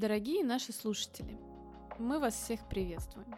Дорогие 0.00 0.42
наши 0.42 0.72
слушатели, 0.72 1.36
мы 1.98 2.20
вас 2.20 2.32
всех 2.32 2.66
приветствуем. 2.70 3.36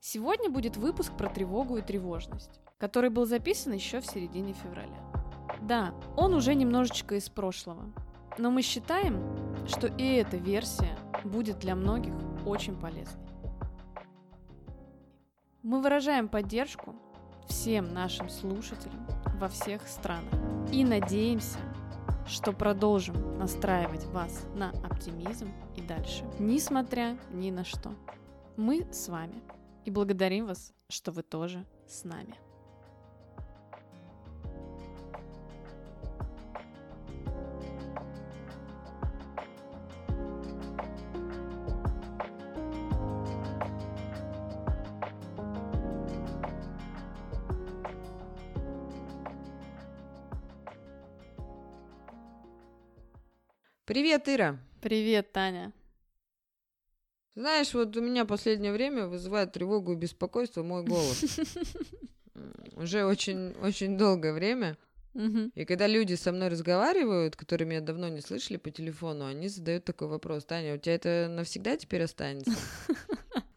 Сегодня 0.00 0.50
будет 0.50 0.76
выпуск 0.76 1.16
про 1.16 1.28
тревогу 1.28 1.76
и 1.76 1.80
тревожность, 1.80 2.60
который 2.78 3.10
был 3.10 3.26
записан 3.26 3.72
еще 3.72 4.00
в 4.00 4.06
середине 4.06 4.54
февраля. 4.54 4.98
Да, 5.62 5.94
он 6.16 6.34
уже 6.34 6.56
немножечко 6.56 7.14
из 7.14 7.28
прошлого, 7.28 7.84
но 8.38 8.50
мы 8.50 8.62
считаем, 8.62 9.22
что 9.68 9.86
и 9.86 10.14
эта 10.14 10.36
версия 10.36 10.98
будет 11.22 11.60
для 11.60 11.76
многих 11.76 12.14
очень 12.44 12.74
полезной. 12.74 13.22
Мы 15.62 15.80
выражаем 15.80 16.28
поддержку 16.28 16.96
всем 17.46 17.94
нашим 17.94 18.30
слушателям 18.30 19.06
во 19.38 19.48
всех 19.48 19.86
странах 19.86 20.34
и 20.72 20.84
надеемся, 20.84 21.60
что 22.30 22.52
продолжим 22.52 23.38
настраивать 23.38 24.04
вас 24.06 24.46
на 24.54 24.70
оптимизм 24.70 25.52
и 25.76 25.82
дальше, 25.82 26.24
несмотря 26.38 27.18
ни 27.32 27.50
на 27.50 27.64
что. 27.64 27.94
Мы 28.56 28.86
с 28.92 29.08
вами 29.08 29.42
и 29.84 29.90
благодарим 29.90 30.46
вас, 30.46 30.72
что 30.88 31.12
вы 31.12 31.22
тоже 31.22 31.66
с 31.86 32.04
нами. 32.04 32.36
Привет, 53.90 54.28
Ира. 54.28 54.56
Привет, 54.80 55.32
Таня. 55.32 55.72
Знаешь, 57.34 57.74
вот 57.74 57.96
у 57.96 58.00
меня 58.00 58.24
последнее 58.24 58.72
время 58.72 59.08
вызывает 59.08 59.50
тревогу 59.50 59.94
и 59.94 59.96
беспокойство 59.96 60.62
мой 60.62 60.84
голос. 60.84 61.24
Уже 62.76 63.04
очень, 63.04 63.50
очень 63.60 63.98
долгое 63.98 64.32
время. 64.32 64.78
И 65.56 65.64
когда 65.64 65.88
люди 65.88 66.14
со 66.14 66.30
мной 66.30 66.50
разговаривают, 66.50 67.34
которые 67.34 67.66
меня 67.66 67.80
давно 67.80 68.08
не 68.08 68.20
слышали 68.20 68.58
по 68.58 68.70
телефону, 68.70 69.26
они 69.26 69.48
задают 69.48 69.84
такой 69.84 70.06
вопрос: 70.06 70.44
Таня, 70.44 70.76
у 70.76 70.78
тебя 70.78 70.94
это 70.94 71.26
навсегда 71.28 71.76
теперь 71.76 72.04
останется? 72.04 72.54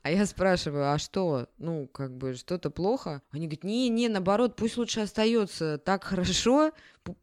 А 0.04 0.12
я 0.12 0.26
спрашиваю, 0.26 0.92
а 0.92 0.98
что? 0.98 1.48
Ну, 1.58 1.88
как 1.88 2.18
бы, 2.18 2.34
что-то 2.34 2.70
плохо? 2.70 3.22
Они 3.32 3.48
говорят, 3.48 3.64
не-не, 3.64 4.10
наоборот, 4.10 4.58
пусть 4.58 4.76
лучше 4.76 5.00
остается 5.00 5.78
так 5.78 6.04
хорошо, 6.04 6.74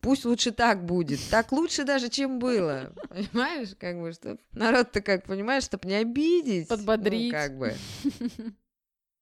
пусть 0.00 0.24
лучше 0.24 0.50
так 0.50 0.86
будет. 0.86 1.20
Так 1.30 1.52
лучше 1.52 1.84
даже, 1.84 2.08
чем 2.08 2.38
было. 2.38 2.90
Понимаешь, 3.10 3.76
как 3.78 4.00
бы, 4.00 4.12
что 4.12 4.38
народ-то 4.52 5.02
как, 5.02 5.26
понимаешь, 5.26 5.64
чтобы 5.64 5.88
не 5.88 5.96
обидеть. 5.96 6.70
Ну, 6.70 6.76
Подбодрить. 6.76 7.32
Ну, 7.32 7.38
как 7.38 7.58
бы. 7.58 7.74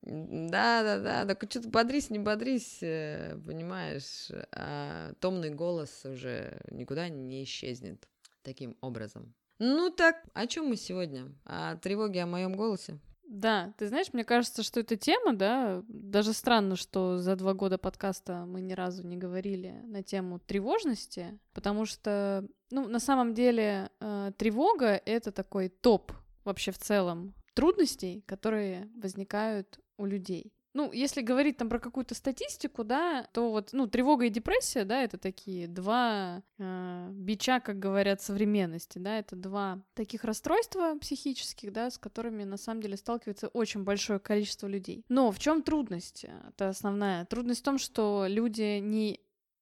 Да, 0.01 0.81
да, 0.81 0.97
да, 0.99 1.25
так 1.25 1.51
что-то 1.51 1.67
бодрись, 1.67 2.09
не 2.09 2.19
бодрись, 2.19 2.77
э, 2.81 3.37
понимаешь, 3.45 4.31
а 4.53 5.11
томный 5.19 5.49
голос 5.49 6.05
уже 6.05 6.61
никуда 6.71 7.09
не 7.09 7.43
исчезнет 7.43 8.07
таким 8.41 8.77
образом. 8.79 9.35
Ну 9.59 9.89
так, 9.89 10.23
о 10.33 10.47
чем 10.47 10.67
мы 10.67 10.77
сегодня? 10.77 11.29
О 11.43 11.75
тревоге 11.75 12.23
о 12.23 12.27
моем 12.27 12.55
голосе? 12.55 12.97
Да, 13.29 13.75
ты 13.77 13.87
знаешь, 13.87 14.11
мне 14.11 14.25
кажется, 14.25 14.63
что 14.63 14.79
эта 14.79 14.97
тема, 14.97 15.33
да, 15.33 15.83
даже 15.87 16.33
странно, 16.33 16.75
что 16.75 17.19
за 17.19 17.35
два 17.35 17.53
года 17.53 17.77
подкаста 17.77 18.45
мы 18.47 18.59
ни 18.59 18.73
разу 18.73 19.05
не 19.05 19.17
говорили 19.17 19.83
на 19.85 20.01
тему 20.01 20.39
тревожности, 20.39 21.37
потому 21.53 21.85
что, 21.85 22.43
ну, 22.71 22.87
на 22.87 22.99
самом 22.99 23.35
деле, 23.35 23.91
э, 23.99 24.31
тревога— 24.35 24.99
это 25.05 25.31
такой 25.31 25.69
топ 25.69 26.11
вообще 26.43 26.71
в 26.71 26.79
целом 26.79 27.35
трудностей, 27.53 28.23
которые 28.25 28.89
возникают 28.95 29.79
у 29.97 30.05
людей. 30.07 30.51
Ну, 30.73 30.91
если 30.91 31.21
говорить 31.21 31.57
там 31.57 31.69
про 31.69 31.79
какую-то 31.79 32.15
статистику, 32.15 32.83
да, 32.83 33.27
то 33.33 33.49
вот, 33.49 33.69
ну, 33.71 33.87
тревога 33.87 34.25
и 34.25 34.29
депрессия, 34.29 34.85
да, 34.85 35.03
это 35.03 35.17
такие 35.17 35.67
два 35.67 36.43
э, 36.57 37.09
бича, 37.11 37.59
как 37.59 37.79
говорят, 37.79 38.21
современности, 38.21 38.99
да, 38.99 39.17
это 39.17 39.35
два 39.35 39.81
таких 39.95 40.23
расстройства 40.23 40.95
психических, 40.99 41.73
да, 41.73 41.89
с 41.89 41.97
которыми 41.97 42.43
на 42.43 42.57
самом 42.57 42.81
деле 42.81 42.97
сталкивается 42.97 43.47
очень 43.47 43.83
большое 43.83 44.19
количество 44.19 44.67
людей. 44.67 45.03
Но 45.09 45.31
в 45.31 45.39
чем 45.39 45.63
трудность? 45.63 46.25
Это 46.49 46.69
основная 46.69 47.25
трудность 47.25 47.61
в 47.61 47.65
том, 47.65 47.77
что 47.77 48.25
люди 48.27 48.79
не 48.79 49.19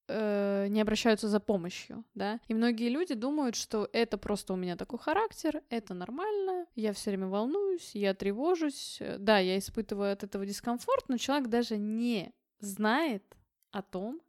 э, 0.07 0.67
не 0.69 0.81
обращаются 0.81 1.27
за 1.27 1.39
помощью, 1.39 2.03
да. 2.15 2.39
И 2.47 2.53
многие 2.53 2.89
люди 2.89 3.13
думают, 3.13 3.55
что 3.55 3.89
это 3.93 4.17
просто 4.17 4.53
у 4.53 4.55
меня 4.55 4.75
такой 4.75 4.99
характер, 4.99 5.61
это 5.69 5.93
нормально, 5.93 6.65
я 6.75 6.93
все 6.93 7.11
время 7.11 7.27
волнуюсь, 7.27 7.91
я 7.93 8.13
тревожусь, 8.13 9.01
да, 9.19 9.39
я 9.39 9.57
испытываю 9.57 10.13
от 10.13 10.23
этого 10.23 10.45
дискомфорт, 10.45 11.09
но 11.09 11.17
человек 11.17 11.49
даже 11.49 11.77
не 11.77 12.33
знает 12.59 13.23
о 13.71 13.81
том, 13.81 14.21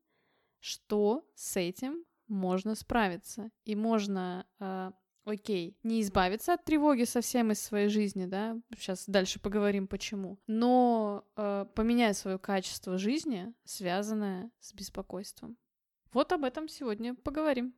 что 0.60 1.26
с 1.34 1.56
этим 1.56 2.04
можно 2.26 2.74
справиться. 2.74 3.50
И 3.64 3.74
можно, 3.74 4.46
э, 4.60 4.92
окей, 5.24 5.76
не 5.82 6.02
избавиться 6.02 6.54
от 6.54 6.64
тревоги 6.64 7.04
совсем 7.04 7.52
из 7.52 7.60
своей 7.60 7.88
жизни, 7.88 8.26
да, 8.26 8.60
сейчас 8.76 9.06
дальше 9.06 9.40
поговорим 9.40 9.86
почему, 9.86 10.38
но 10.46 11.24
э, 11.36 11.66
поменять 11.74 12.16
свое 12.16 12.38
качество 12.38 12.98
жизни, 12.98 13.52
связанное 13.64 14.50
с 14.60 14.72
беспокойством. 14.74 15.56
Вот 16.12 16.32
об 16.32 16.44
этом 16.44 16.68
сегодня 16.68 17.14
поговорим. 17.14 17.74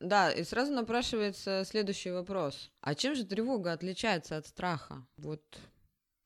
Да, 0.00 0.30
и 0.32 0.42
сразу 0.44 0.72
напрашивается 0.72 1.64
следующий 1.64 2.10
вопрос. 2.10 2.70
А 2.80 2.94
чем 2.94 3.14
же 3.14 3.24
тревога 3.24 3.72
отличается 3.72 4.36
от 4.36 4.46
страха? 4.46 5.06
Вот 5.16 5.42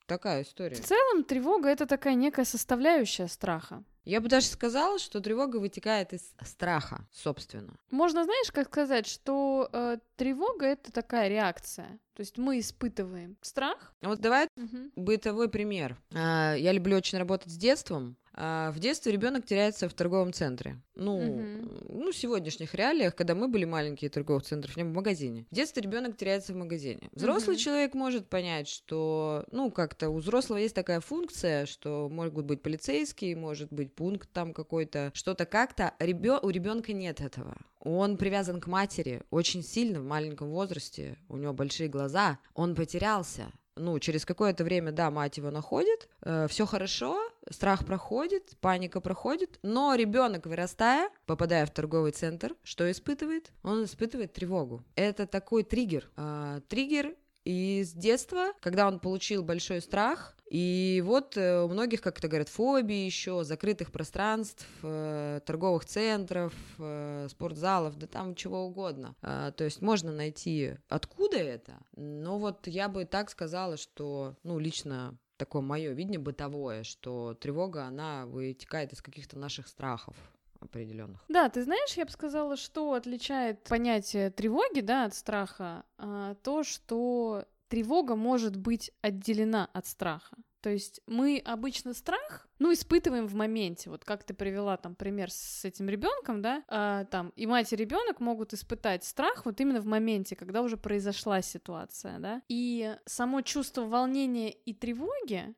такая 0.07 0.43
история. 0.43 0.77
В 0.77 0.85
целом, 0.85 1.23
тревога— 1.23 1.69
это 1.71 1.87
такая 1.87 2.15
некая 2.15 2.45
составляющая 2.45 3.29
страха. 3.29 3.85
Я 4.05 4.23
бы 4.23 4.29
даже 4.31 4.47
сказала, 4.47 4.99
что 4.99 5.21
тревога 5.21 5.59
вытекает 5.59 6.15
из 6.15 6.33
страха, 6.43 7.07
собственно. 7.13 7.75
Можно, 7.91 8.25
знаешь, 8.25 8.51
как 8.51 8.69
сказать, 8.69 9.07
что 9.07 9.69
э, 9.71 9.99
тревога 10.17 10.65
это 10.65 10.91
такая 10.91 11.29
реакция. 11.29 12.01
То 12.15 12.21
есть 12.21 12.39
мы 12.39 12.59
испытываем 12.59 13.37
страх. 13.43 13.93
Вот 14.01 14.21
давай 14.21 14.49
угу. 14.57 14.91
бытовой 14.97 15.51
пример. 15.51 15.99
А, 16.15 16.55
я 16.55 16.73
люблю 16.73 16.97
очень 16.97 17.19
работать 17.19 17.53
с 17.53 17.57
детством. 17.57 18.17
А, 18.41 18.71
в 18.71 18.79
детстве 18.79 19.11
ребенок 19.11 19.45
теряется 19.45 19.89
в 19.89 19.95
торговом 19.95 20.33
центре. 20.33 20.81
Ну, 20.95 21.17
угу. 21.17 21.75
ну, 21.89 22.13
в 22.13 22.17
сегодняшних 22.17 22.73
реалиях, 22.73 23.17
когда 23.17 23.35
мы 23.35 23.49
были 23.49 23.65
маленькие 23.65 24.11
торговых 24.11 24.45
центров, 24.45 24.77
не 24.77 24.85
в 24.85 24.93
магазине. 24.93 25.45
В 25.51 25.55
детстве 25.55 25.83
ребенок 25.83 26.17
теряется 26.17 26.53
в 26.53 26.57
магазине. 26.57 27.11
Взрослый 27.13 27.57
угу. 27.57 27.63
человек 27.63 27.95
может 27.95 28.29
понять, 28.29 28.69
что, 28.69 29.45
ну, 29.51 29.73
как-то 29.73 30.11
у 30.11 30.19
взрослого 30.19 30.59
есть 30.59 30.77
такая 30.77 31.01
функция, 31.01 31.67
что 31.67 32.09
могут 32.09 32.45
быть 32.45 32.63
полицейские, 32.63 33.35
может 33.35 33.73
быть 33.73 33.93
пункт 33.93 34.31
там 34.33 34.55
какой-то, 34.55 35.11
что-то 35.15 35.45
как-то. 35.45 35.95
Ребё... 35.99 36.39
У 36.41 36.51
ребенка 36.51 36.93
нет 36.93 37.21
этого. 37.21 37.57
Он 37.81 38.17
привязан 38.17 38.61
к 38.61 38.69
матери 38.69 39.23
очень 39.31 39.65
сильно 39.65 40.01
в 40.01 40.05
маленьком 40.05 40.51
возрасте. 40.51 41.19
У 41.29 41.37
него 41.37 41.53
большие 41.55 41.89
глаза. 41.89 42.39
Он 42.55 42.77
потерялся 42.77 43.51
ну, 43.79 43.99
через 43.99 44.25
какое-то 44.25 44.65
время, 44.65 44.93
да, 44.93 45.11
мать 45.11 45.37
его 45.39 45.51
находит, 45.51 46.09
э, 46.23 46.47
все 46.49 46.67
хорошо, 46.67 47.19
страх 47.51 47.85
проходит, 47.85 48.57
паника 48.61 49.01
проходит, 49.01 49.59
но 49.63 49.95
ребенок, 49.95 50.47
вырастая, 50.47 51.11
попадая 51.27 51.67
в 51.67 51.71
торговый 51.71 52.13
центр, 52.13 52.55
что 52.63 52.91
испытывает? 52.91 53.53
Он 53.63 53.85
испытывает 53.85 54.33
тревогу. 54.33 54.85
Это 54.95 55.27
такой 55.27 55.63
триггер. 55.63 56.11
Э, 56.17 56.61
триггер 56.69 57.15
и 57.45 57.83
с 57.83 57.93
детства, 57.93 58.53
когда 58.61 58.87
он 58.87 59.01
получил 59.01 59.43
большой 59.43 59.81
страх, 59.81 60.37
и 60.51 61.03
вот 61.05 61.37
э, 61.37 61.63
у 61.63 61.69
многих, 61.69 62.01
как 62.01 62.19
это 62.19 62.29
говорят, 62.29 62.49
фобии 62.49 63.05
еще, 63.05 63.45
закрытых 63.45 63.93
пространств, 63.93 64.67
э, 64.83 65.41
торговых 65.45 65.85
центров, 65.85 66.55
э, 66.79 67.29
спортзалов, 67.31 67.97
да 67.99 68.07
там 68.07 68.35
чего 68.35 68.65
угодно. 68.65 69.15
Э, 69.23 69.53
то 69.57 69.65
есть 69.65 69.83
можно 69.83 70.13
найти, 70.13 70.77
откуда 70.89 71.37
это. 71.37 71.79
Но 71.97 72.39
вот 72.39 72.67
я 72.67 72.89
бы 72.89 73.05
так 73.05 73.31
сказала, 73.31 73.77
что, 73.77 74.37
ну, 74.43 74.59
лично 74.59 75.19
такое 75.39 75.63
мое 75.63 75.93
видение 75.93 76.19
бытовое, 76.19 76.83
что 76.83 77.35
тревога, 77.35 77.85
она 77.85 78.27
вытекает 78.27 78.93
из 78.93 79.01
каких-то 79.01 79.39
наших 79.39 79.69
страхов 79.69 80.17
определенных. 80.61 81.25
Да, 81.29 81.49
ты 81.49 81.63
знаешь, 81.63 81.95
я 81.95 82.05
бы 82.05 82.11
сказала, 82.11 82.57
что 82.57 82.93
отличает 82.95 83.63
понятие 83.65 84.31
тревоги, 84.31 84.81
да, 84.81 85.05
от 85.05 85.15
страха, 85.15 85.85
а, 85.97 86.35
то, 86.43 86.65
что 86.65 87.45
тревога 87.69 88.17
может 88.17 88.57
быть 88.57 88.91
отделена 89.01 89.71
от 89.73 89.87
страха. 89.87 90.37
То 90.61 90.71
есть 90.71 91.01
мы 91.07 91.43
обычно 91.45 91.95
страх, 91.95 92.49
ну, 92.59 92.73
испытываем 92.73 93.27
в 93.27 93.35
моменте. 93.35 93.91
Вот 93.91 94.05
как 94.05 94.25
ты 94.25 94.35
привела 94.35 94.77
там 94.77 94.95
пример 94.95 95.31
с 95.31 95.65
этим 95.65 95.89
ребенком, 95.89 96.43
да, 96.43 96.65
а, 96.69 97.05
там 97.05 97.33
и 97.37 97.47
мать 97.47 97.73
и 97.73 97.77
ребенок 97.77 98.21
могут 98.21 98.53
испытать 98.55 99.05
страх 99.05 99.45
вот 99.47 99.61
именно 99.61 99.81
в 99.81 99.87
моменте, 99.87 100.35
когда 100.37 100.63
уже 100.63 100.77
произошла 100.77 101.43
ситуация, 101.43 102.19
да. 102.19 102.43
И 102.49 102.97
само 103.07 103.43
чувство 103.43 103.83
волнения 103.83 104.51
и 104.51 104.75
тревоги, 104.75 105.55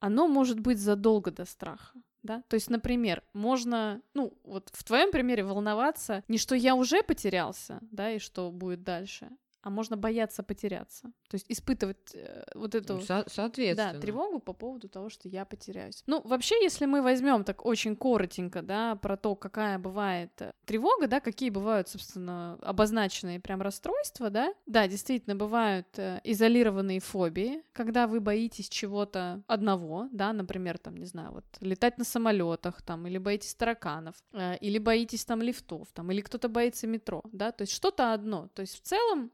оно 0.00 0.28
может 0.28 0.60
быть 0.60 0.78
задолго 0.78 1.30
до 1.30 1.44
страха 1.44 1.98
да? 2.24 2.42
То 2.48 2.54
есть, 2.54 2.70
например, 2.70 3.22
можно, 3.32 4.02
ну, 4.14 4.36
вот 4.42 4.70
в 4.72 4.82
твоем 4.82 5.12
примере 5.12 5.44
волноваться 5.44 6.24
не 6.26 6.38
что 6.38 6.56
я 6.56 6.74
уже 6.74 7.02
потерялся, 7.02 7.78
да, 7.82 8.10
и 8.10 8.18
что 8.18 8.50
будет 8.50 8.82
дальше, 8.82 9.30
а 9.64 9.70
можно 9.70 9.96
бояться 9.96 10.42
потеряться. 10.42 11.10
То 11.28 11.36
есть 11.36 11.46
испытывать 11.48 12.14
э, 12.14 12.44
вот 12.54 12.74
эту 12.74 13.00
Со- 13.00 13.24
соответственно. 13.26 13.94
да, 13.94 14.00
тревогу 14.00 14.38
по 14.38 14.52
поводу 14.52 14.90
того, 14.90 15.08
что 15.08 15.26
я 15.26 15.46
потеряюсь. 15.46 16.02
Ну, 16.06 16.20
вообще, 16.22 16.62
если 16.62 16.84
мы 16.84 17.00
возьмем 17.00 17.44
так 17.44 17.64
очень 17.64 17.96
коротенько, 17.96 18.60
да, 18.60 18.96
про 18.96 19.16
то, 19.16 19.34
какая 19.34 19.78
бывает 19.78 20.30
э, 20.40 20.52
тревога, 20.66 21.06
да, 21.06 21.20
какие 21.20 21.48
бывают, 21.48 21.88
собственно, 21.88 22.58
обозначенные 22.60 23.40
прям 23.40 23.62
расстройства, 23.62 24.28
да, 24.28 24.52
да, 24.66 24.86
действительно, 24.86 25.34
бывают 25.34 25.88
э, 25.98 26.20
изолированные 26.24 27.00
фобии, 27.00 27.62
когда 27.72 28.06
вы 28.06 28.20
боитесь 28.20 28.68
чего-то 28.68 29.42
одного, 29.46 30.08
да, 30.12 30.34
например, 30.34 30.76
там, 30.76 30.98
не 30.98 31.06
знаю, 31.06 31.32
вот 31.32 31.44
летать 31.60 31.96
на 31.96 32.04
самолетах, 32.04 32.82
там, 32.82 33.06
или 33.06 33.16
боитесь 33.16 33.54
тараканов, 33.54 34.14
э, 34.34 34.58
или 34.58 34.76
боитесь 34.76 35.24
там 35.24 35.40
лифтов, 35.40 35.88
там, 35.94 36.12
или 36.12 36.20
кто-то 36.20 36.50
боится 36.50 36.86
метро, 36.86 37.22
да, 37.32 37.50
то 37.50 37.62
есть 37.62 37.72
что-то 37.72 38.12
одно. 38.12 38.48
То 38.48 38.60
есть 38.60 38.76
в 38.76 38.82
целом 38.82 39.30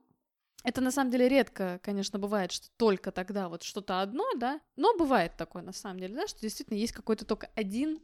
это 0.63 0.81
на 0.81 0.91
самом 0.91 1.11
деле 1.11 1.29
редко, 1.29 1.81
конечно, 1.83 2.19
бывает, 2.19 2.53
что 2.53 2.69
только 2.77 3.13
тогда 3.13 3.49
вот 3.49 3.63
что-то 3.63 4.03
одно, 4.03 4.25
да, 4.37 4.61
но 4.77 4.97
бывает 4.97 5.37
такое 5.37 5.63
на 5.63 5.73
самом 5.73 6.01
деле, 6.01 6.15
да, 6.15 6.27
что 6.27 6.41
действительно 6.41 6.77
есть 6.77 6.93
какой-то 6.93 7.25
только 7.25 7.49
один, 7.55 8.01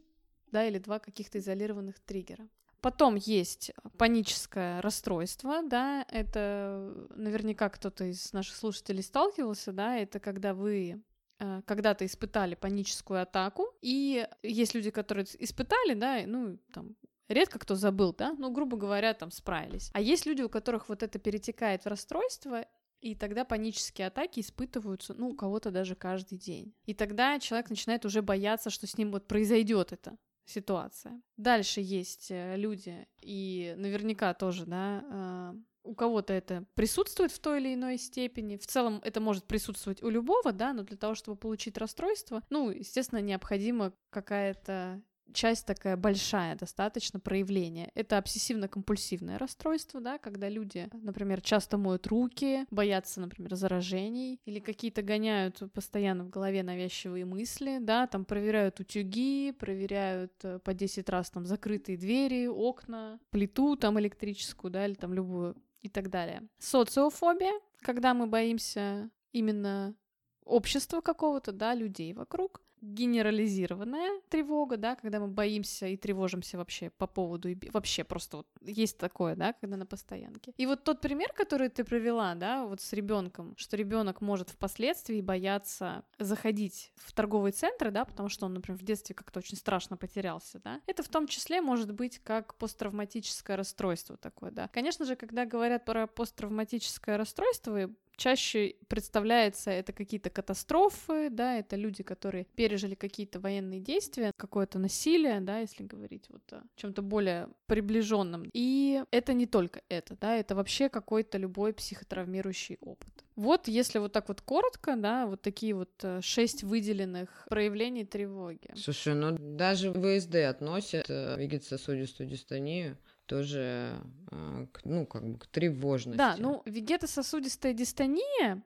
да, 0.51 0.65
или 0.65 0.79
два 0.79 0.99
каких-то 0.99 1.37
изолированных 1.37 1.99
триггера. 1.99 2.47
Потом 2.81 3.15
есть 3.15 3.71
паническое 3.97 4.81
расстройство, 4.81 5.61
да, 5.63 6.05
это 6.09 7.07
наверняка 7.15 7.69
кто-то 7.69 8.05
из 8.05 8.33
наших 8.33 8.55
слушателей 8.55 9.03
сталкивался, 9.03 9.71
да, 9.71 9.97
это 9.97 10.19
когда 10.19 10.53
вы 10.53 11.03
э, 11.39 11.61
когда-то 11.65 12.05
испытали 12.05 12.55
паническую 12.55 13.21
атаку, 13.21 13.67
и 13.81 14.27
есть 14.43 14.75
люди, 14.75 14.91
которые 14.91 15.25
испытали, 15.39 15.95
да, 15.95 16.21
ну, 16.25 16.57
там, 16.73 16.95
Редко 17.27 17.59
кто 17.59 17.75
забыл, 17.75 18.13
да, 18.13 18.33
но, 18.33 18.49
грубо 18.51 18.77
говоря, 18.77 19.13
там 19.13 19.31
справились. 19.31 19.89
А 19.93 20.01
есть 20.01 20.25
люди, 20.25 20.41
у 20.41 20.49
которых 20.49 20.89
вот 20.89 21.03
это 21.03 21.19
перетекает 21.19 21.83
в 21.83 21.87
расстройство, 21.87 22.65
и 23.01 23.15
тогда 23.15 23.45
панические 23.45 24.07
атаки 24.07 24.39
испытываются, 24.39 25.13
ну, 25.13 25.29
у 25.29 25.35
кого-то 25.35 25.71
даже 25.71 25.95
каждый 25.95 26.37
день. 26.37 26.73
И 26.85 26.93
тогда 26.93 27.39
человек 27.39 27.69
начинает 27.69 28.05
уже 28.05 28.21
бояться, 28.21 28.69
что 28.69 28.87
с 28.87 28.97
ним 28.97 29.11
вот 29.11 29.27
произойдет 29.27 29.91
эта 29.91 30.17
ситуация. 30.45 31.21
Дальше 31.35 31.81
есть 31.81 32.31
э, 32.31 32.55
люди, 32.55 33.07
и 33.21 33.75
наверняка 33.77 34.33
тоже, 34.33 34.65
да, 34.65 35.03
а, 35.11 35.55
у 35.83 35.93
кого-то 35.93 36.33
это 36.33 36.65
присутствует 36.73 37.31
в 37.31 37.39
той 37.39 37.59
или 37.59 37.73
иной 37.73 37.97
степени. 37.97 38.57
В 38.57 38.67
целом 38.67 39.01
это 39.03 39.19
может 39.21 39.45
присутствовать 39.45 40.03
у 40.03 40.09
любого, 40.09 40.51
да, 40.51 40.73
но 40.73 40.83
для 40.83 40.97
того, 40.97 41.15
чтобы 41.15 41.37
получить 41.37 41.77
расстройство, 41.77 42.43
ну, 42.49 42.69
естественно, 42.69 43.19
необходима 43.19 43.93
какая-то 44.09 45.01
часть 45.33 45.65
такая 45.65 45.97
большая 45.97 46.55
достаточно 46.55 47.19
проявление. 47.19 47.91
Это 47.95 48.17
обсессивно-компульсивное 48.17 49.37
расстройство, 49.37 50.01
да, 50.01 50.17
когда 50.17 50.49
люди, 50.49 50.89
например, 50.93 51.41
часто 51.41 51.77
моют 51.77 52.07
руки, 52.07 52.65
боятся, 52.71 53.21
например, 53.21 53.55
заражений, 53.55 54.39
или 54.45 54.59
какие-то 54.59 55.01
гоняют 55.01 55.61
постоянно 55.73 56.23
в 56.23 56.29
голове 56.29 56.63
навязчивые 56.63 57.25
мысли, 57.25 57.77
да, 57.81 58.07
там 58.07 58.25
проверяют 58.25 58.79
утюги, 58.79 59.51
проверяют 59.51 60.33
э, 60.43 60.59
по 60.59 60.73
10 60.73 61.09
раз 61.09 61.29
там 61.29 61.45
закрытые 61.45 61.97
двери, 61.97 62.47
окна, 62.47 63.19
плиту 63.29 63.75
там 63.75 63.99
электрическую, 63.99 64.71
да, 64.71 64.85
или 64.85 64.93
там 64.93 65.13
любую 65.13 65.55
и 65.81 65.89
так 65.89 66.09
далее. 66.09 66.47
Социофобия, 66.59 67.53
когда 67.81 68.13
мы 68.13 68.27
боимся 68.27 69.09
именно 69.31 69.95
общества 70.43 71.01
какого-то, 71.01 71.51
да, 71.51 71.73
людей 71.73 72.13
вокруг 72.13 72.61
генерализированная 72.81 74.21
тревога, 74.29 74.77
да, 74.77 74.95
когда 74.95 75.19
мы 75.19 75.27
боимся 75.27 75.87
и 75.87 75.97
тревожимся 75.97 76.57
вообще 76.57 76.89
по 76.89 77.07
поводу, 77.07 77.49
и 77.49 77.69
вообще 77.71 78.03
просто 78.03 78.37
вот 78.37 78.47
есть 78.61 78.97
такое, 78.97 79.35
да, 79.35 79.53
когда 79.53 79.77
на 79.77 79.85
постоянке. 79.85 80.53
И 80.57 80.65
вот 80.65 80.83
тот 80.83 81.01
пример, 81.01 81.33
который 81.33 81.69
ты 81.69 81.83
провела, 81.83 82.35
да, 82.35 82.65
вот 82.65 82.81
с 82.81 82.93
ребенком, 82.93 83.55
что 83.57 83.77
ребенок 83.77 84.21
может 84.21 84.49
впоследствии 84.49 85.21
бояться 85.21 86.03
заходить 86.19 86.91
в 86.95 87.13
торговые 87.13 87.51
центры, 87.51 87.91
да, 87.91 88.05
потому 88.05 88.29
что 88.29 88.45
он, 88.45 88.53
например, 88.53 88.79
в 88.79 88.83
детстве 88.83 89.15
как-то 89.15 89.39
очень 89.39 89.57
страшно 89.57 89.97
потерялся, 89.97 90.59
да, 90.59 90.81
это 90.85 91.03
в 91.03 91.09
том 91.09 91.27
числе 91.27 91.61
может 91.61 91.91
быть 91.93 92.19
как 92.19 92.55
посттравматическое 92.55 93.57
расстройство 93.57 94.17
такое, 94.17 94.51
да. 94.51 94.67
Конечно 94.67 95.05
же, 95.05 95.15
когда 95.15 95.45
говорят 95.45 95.85
про 95.85 96.07
посттравматическое 96.07 97.17
расстройство, 97.17 97.89
чаще 98.17 98.75
представляется 98.87 99.71
это 99.71 99.93
какие-то 99.93 100.29
катастрофы, 100.29 101.29
да, 101.29 101.57
это 101.57 101.75
люди, 101.75 102.03
которые 102.03 102.45
пережили 102.45 102.66
какие-то 102.95 103.39
военные 103.39 103.79
действия, 103.79 104.31
какое-то 104.35 104.79
насилие, 104.79 105.39
да, 105.41 105.59
если 105.59 105.83
говорить 105.83 106.25
вот 106.29 106.41
о 106.51 106.63
чем-то 106.75 107.01
более 107.01 107.49
приближенном. 107.65 108.49
И 108.53 109.03
это 109.11 109.33
не 109.33 109.45
только 109.45 109.81
это, 109.89 110.17
да, 110.19 110.35
это 110.35 110.55
вообще 110.55 110.89
какой-то 110.89 111.37
любой 111.37 111.73
психотравмирующий 111.73 112.77
опыт. 112.81 113.09
Вот, 113.35 113.67
если 113.67 113.99
вот 113.99 114.13
так 114.13 114.27
вот 114.29 114.41
коротко, 114.41 114.95
да, 114.95 115.27
вот 115.27 115.41
такие 115.41 115.75
вот 115.75 115.91
э, 116.01 116.21
шесть 116.21 116.63
выделенных 116.63 117.45
проявлений 117.49 118.03
тревоги. 118.03 118.71
Слушай, 118.75 119.13
ну 119.13 119.37
даже 119.37 119.93
ВСД 119.93 120.35
относят 120.35 121.05
э, 121.09 121.35
вегетососудистую 121.37 122.27
дистонию 122.27 122.97
тоже, 123.27 123.91
а, 124.31 124.65
ну, 124.85 125.05
как 125.05 125.27
бы 125.29 125.37
к 125.37 125.45
тревожности. 125.47 126.17
Да, 126.17 126.35
ну, 126.39 126.63
вегетососудистая 126.65 127.73
дистония 127.73 128.55
э, 128.55 128.61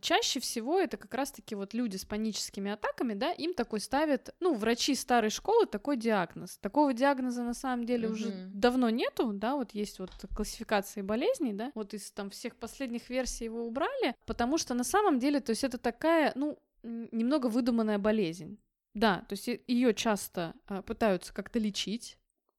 чаще 0.00 0.40
всего 0.40 0.80
это 0.80 0.96
как 0.96 1.14
раз-таки 1.14 1.54
вот 1.54 1.72
люди 1.72 1.96
с 1.96 2.04
паническими 2.04 2.72
атаками, 2.72 3.14
да, 3.14 3.30
им 3.32 3.54
такой 3.54 3.80
ставят, 3.80 4.34
ну, 4.40 4.54
врачи 4.54 4.94
старой 4.94 5.30
школы 5.30 5.66
такой 5.66 5.96
диагноз. 5.96 6.58
Такого 6.58 6.92
диагноза 6.92 7.44
на 7.44 7.54
самом 7.54 7.86
деле 7.86 8.08
mm-hmm. 8.08 8.12
уже 8.12 8.50
давно 8.52 8.90
нету, 8.90 9.32
да, 9.32 9.54
вот 9.54 9.72
есть 9.72 10.00
вот 10.00 10.10
классификации 10.34 11.02
болезней, 11.02 11.52
да, 11.52 11.70
вот 11.74 11.94
из 11.94 12.10
там 12.10 12.30
всех 12.30 12.56
последних 12.56 13.08
версий 13.08 13.44
его 13.44 13.64
убрали, 13.64 14.16
потому 14.26 14.58
что 14.58 14.74
на 14.74 14.84
самом 14.84 15.20
деле, 15.20 15.38
то 15.40 15.50
есть 15.50 15.62
это 15.62 15.78
такая, 15.78 16.32
ну, 16.34 16.58
немного 16.82 17.46
выдуманная 17.46 17.98
болезнь. 17.98 18.58
Да, 18.94 19.24
то 19.28 19.34
есть 19.34 19.48
ее 19.68 19.94
часто 19.94 20.54
а, 20.66 20.82
пытаются 20.82 21.32
как-то 21.32 21.58
лечить, 21.58 22.18